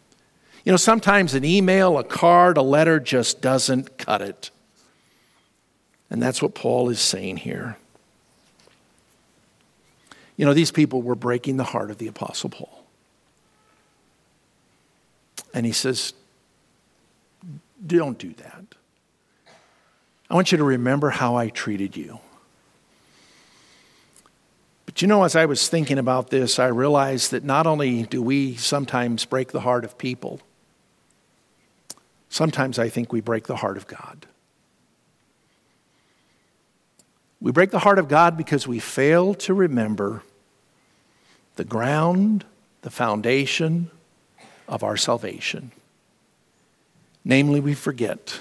You 0.65 0.71
know, 0.73 0.77
sometimes 0.77 1.35
an 1.35 1.45
email, 1.45 1.97
a 1.97 2.03
card, 2.03 2.57
a 2.57 2.63
letter 2.63 2.99
just 2.99 3.39
doesn't 3.39 3.99
cut 3.99 4.21
it. 4.21 4.49
And 6.09 6.21
that's 6.21 6.41
what 6.41 6.53
Paul 6.53 6.89
is 6.89 6.99
saying 6.99 7.37
here. 7.37 7.77
You 10.37 10.45
know, 10.45 10.53
these 10.53 10.71
people 10.71 11.01
were 11.01 11.15
breaking 11.15 11.57
the 11.57 11.63
heart 11.63 11.89
of 11.89 11.97
the 11.97 12.07
Apostle 12.07 12.49
Paul. 12.49 12.83
And 15.53 15.65
he 15.65 15.71
says, 15.71 16.13
Don't 17.85 18.17
do 18.17 18.33
that. 18.33 18.63
I 20.29 20.33
want 20.33 20.51
you 20.51 20.57
to 20.57 20.63
remember 20.63 21.11
how 21.11 21.35
I 21.35 21.49
treated 21.49 21.95
you. 21.95 22.19
But 24.85 25.01
you 25.01 25.07
know, 25.07 25.23
as 25.23 25.35
I 25.35 25.45
was 25.45 25.67
thinking 25.67 25.97
about 25.97 26.29
this, 26.29 26.59
I 26.59 26.67
realized 26.67 27.31
that 27.31 27.43
not 27.43 27.67
only 27.67 28.03
do 28.03 28.21
we 28.21 28.55
sometimes 28.55 29.25
break 29.25 29.51
the 29.51 29.61
heart 29.61 29.85
of 29.85 29.97
people, 29.97 30.41
sometimes 32.29 32.79
I 32.79 32.89
think 32.89 33.13
we 33.13 33.21
break 33.21 33.47
the 33.47 33.57
heart 33.57 33.77
of 33.77 33.87
God. 33.87 34.25
We 37.41 37.51
break 37.51 37.71
the 37.71 37.79
heart 37.79 37.99
of 37.99 38.07
God 38.07 38.37
because 38.37 38.67
we 38.67 38.79
fail 38.79 39.33
to 39.35 39.53
remember 39.53 40.23
the 41.55 41.63
ground, 41.63 42.45
the 42.81 42.89
foundation 42.89 43.91
of 44.67 44.83
our 44.83 44.97
salvation. 44.97 45.71
Namely, 47.23 47.59
we 47.59 47.73
forget 47.73 48.39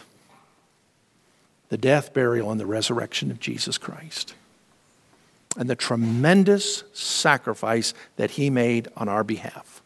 the 1.68 1.78
death, 1.78 2.12
burial, 2.12 2.50
and 2.50 2.60
the 2.60 2.66
resurrection 2.66 3.30
of 3.30 3.40
Jesus 3.40 3.78
Christ 3.78 4.34
and 5.56 5.68
the 5.68 5.76
tremendous 5.76 6.84
sacrifice 6.92 7.94
that 8.16 8.32
he 8.32 8.50
made 8.50 8.88
on 8.96 9.08
our 9.08 9.24
behalf. 9.24 9.82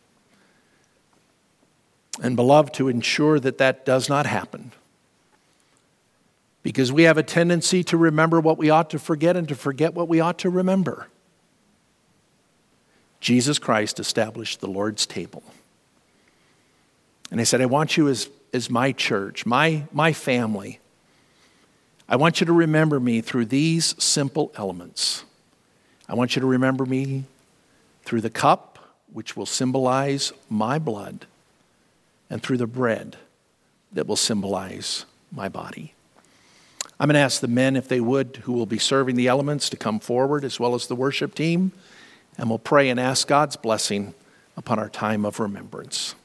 And, 2.23 2.37
beloved, 2.37 2.75
to 2.75 2.89
ensure 2.89 3.39
that 3.41 3.59
that 3.59 3.85
does 3.85 4.09
not 4.09 4.27
happen, 4.27 4.73
because 6.69 6.93
we 6.93 7.05
have 7.05 7.17
a 7.17 7.23
tendency 7.23 7.83
to 7.83 7.97
remember 7.97 8.39
what 8.41 8.59
we 8.59 8.69
ought 8.69 8.91
to 8.91 8.99
forget 8.99 9.37
and 9.37 9.49
to 9.49 9.55
forget 9.55 9.95
what 9.95 10.07
we 10.07 10.21
ought 10.21 10.39
to 10.39 10.51
remember. 10.51 11.07
Jesus 13.21 13.59
Christ 13.59 13.99
established 13.99 14.61
the 14.61 14.67
Lord's 14.67 15.07
table. 15.07 15.43
And 17.31 17.41
he 17.41 17.47
said, 17.47 17.63
I 17.63 17.65
want 17.65 17.97
you 17.97 18.07
as, 18.09 18.29
as 18.53 18.69
my 18.69 18.93
church, 18.93 19.47
my, 19.47 19.85
my 19.95 20.13
family. 20.13 20.79
I 22.07 22.17
want 22.17 22.39
you 22.39 22.45
to 22.45 22.53
remember 22.53 23.01
me 23.01 23.23
through 23.23 23.47
these 23.47 23.95
simple 23.99 24.53
elements. 24.55 25.25
I 26.07 26.17
want 26.17 26.37
you 26.37 26.41
to 26.41 26.47
remember 26.47 26.85
me 26.85 27.25
through 28.03 28.21
the 28.21 28.29
cup, 28.29 28.79
which 29.11 29.35
will 29.39 29.47
symbolize 29.47 30.35
my 30.51 30.79
blood, 30.79 31.25
and 32.29 32.43
through 32.43 32.59
the 32.59 32.67
bread 32.67 33.17
that 33.91 34.07
will 34.07 34.17
symbolize 34.17 35.07
my 35.33 35.49
body. 35.49 35.95
I'm 37.01 37.07
going 37.07 37.15
to 37.15 37.21
ask 37.21 37.41
the 37.41 37.49
men, 37.49 37.77
if 37.77 37.87
they 37.87 38.01
would, 38.01 38.41
who 38.43 38.53
will 38.53 38.67
be 38.67 38.79
serving 38.79 39.15
the 39.15 39.29
elements, 39.29 39.71
to 39.71 39.77
come 39.77 40.01
forward, 40.01 40.45
as 40.45 40.59
well 40.59 40.75
as 40.75 40.89
the 40.89 40.97
worship 40.97 41.35
team, 41.35 41.71
and 42.37 42.49
we'll 42.49 42.59
pray 42.59 42.89
and 42.89 42.99
ask 42.99 43.29
God's 43.29 43.57
blessing 43.57 44.15
upon 44.57 44.81
our 44.81 44.89
time 44.89 45.25
of 45.25 45.39
remembrance. 45.39 46.17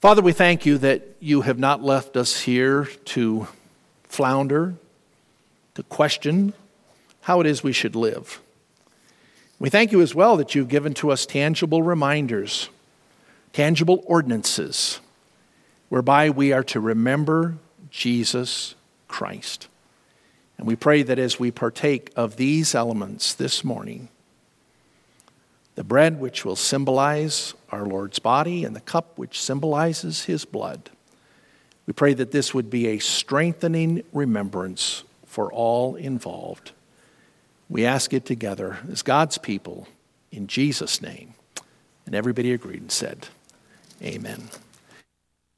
Father, 0.00 0.20
we 0.20 0.32
thank 0.32 0.66
you 0.66 0.78
that 0.78 1.02
you 1.20 1.42
have 1.42 1.60
not 1.60 1.80
left 1.80 2.16
us 2.16 2.40
here 2.40 2.86
to 3.04 3.46
flounder, 4.02 4.74
to 5.76 5.84
question 5.84 6.54
how 7.20 7.40
it 7.40 7.46
is 7.46 7.62
we 7.62 7.72
should 7.72 7.94
live. 7.94 8.40
We 9.60 9.70
thank 9.70 9.92
you 9.92 10.00
as 10.00 10.12
well 10.12 10.36
that 10.38 10.56
you've 10.56 10.68
given 10.68 10.92
to 10.94 11.12
us 11.12 11.24
tangible 11.24 11.84
reminders, 11.84 12.68
tangible 13.52 14.02
ordinances, 14.08 14.98
whereby 15.88 16.30
we 16.30 16.52
are 16.52 16.64
to 16.64 16.80
remember 16.80 17.54
Jesus 17.90 18.74
Christ. 19.12 19.68
And 20.58 20.66
we 20.66 20.74
pray 20.74 21.02
that 21.02 21.18
as 21.18 21.38
we 21.38 21.50
partake 21.50 22.10
of 22.16 22.36
these 22.36 22.74
elements 22.74 23.34
this 23.34 23.62
morning, 23.62 24.08
the 25.74 25.84
bread 25.84 26.20
which 26.20 26.44
will 26.44 26.56
symbolize 26.56 27.54
our 27.70 27.86
Lord's 27.86 28.18
body 28.18 28.64
and 28.64 28.74
the 28.74 28.80
cup 28.80 29.18
which 29.18 29.40
symbolizes 29.40 30.24
his 30.24 30.44
blood, 30.44 30.90
we 31.86 31.92
pray 31.92 32.14
that 32.14 32.30
this 32.30 32.54
would 32.54 32.70
be 32.70 32.88
a 32.88 32.98
strengthening 32.98 34.02
remembrance 34.12 35.04
for 35.26 35.52
all 35.52 35.94
involved. 35.94 36.72
We 37.68 37.84
ask 37.84 38.12
it 38.12 38.24
together 38.24 38.78
as 38.90 39.02
God's 39.02 39.38
people 39.38 39.88
in 40.30 40.46
Jesus' 40.46 41.00
name. 41.00 41.34
And 42.06 42.14
everybody 42.14 42.52
agreed 42.52 42.82
and 42.82 42.92
said, 42.92 43.28
Amen. 44.02 44.48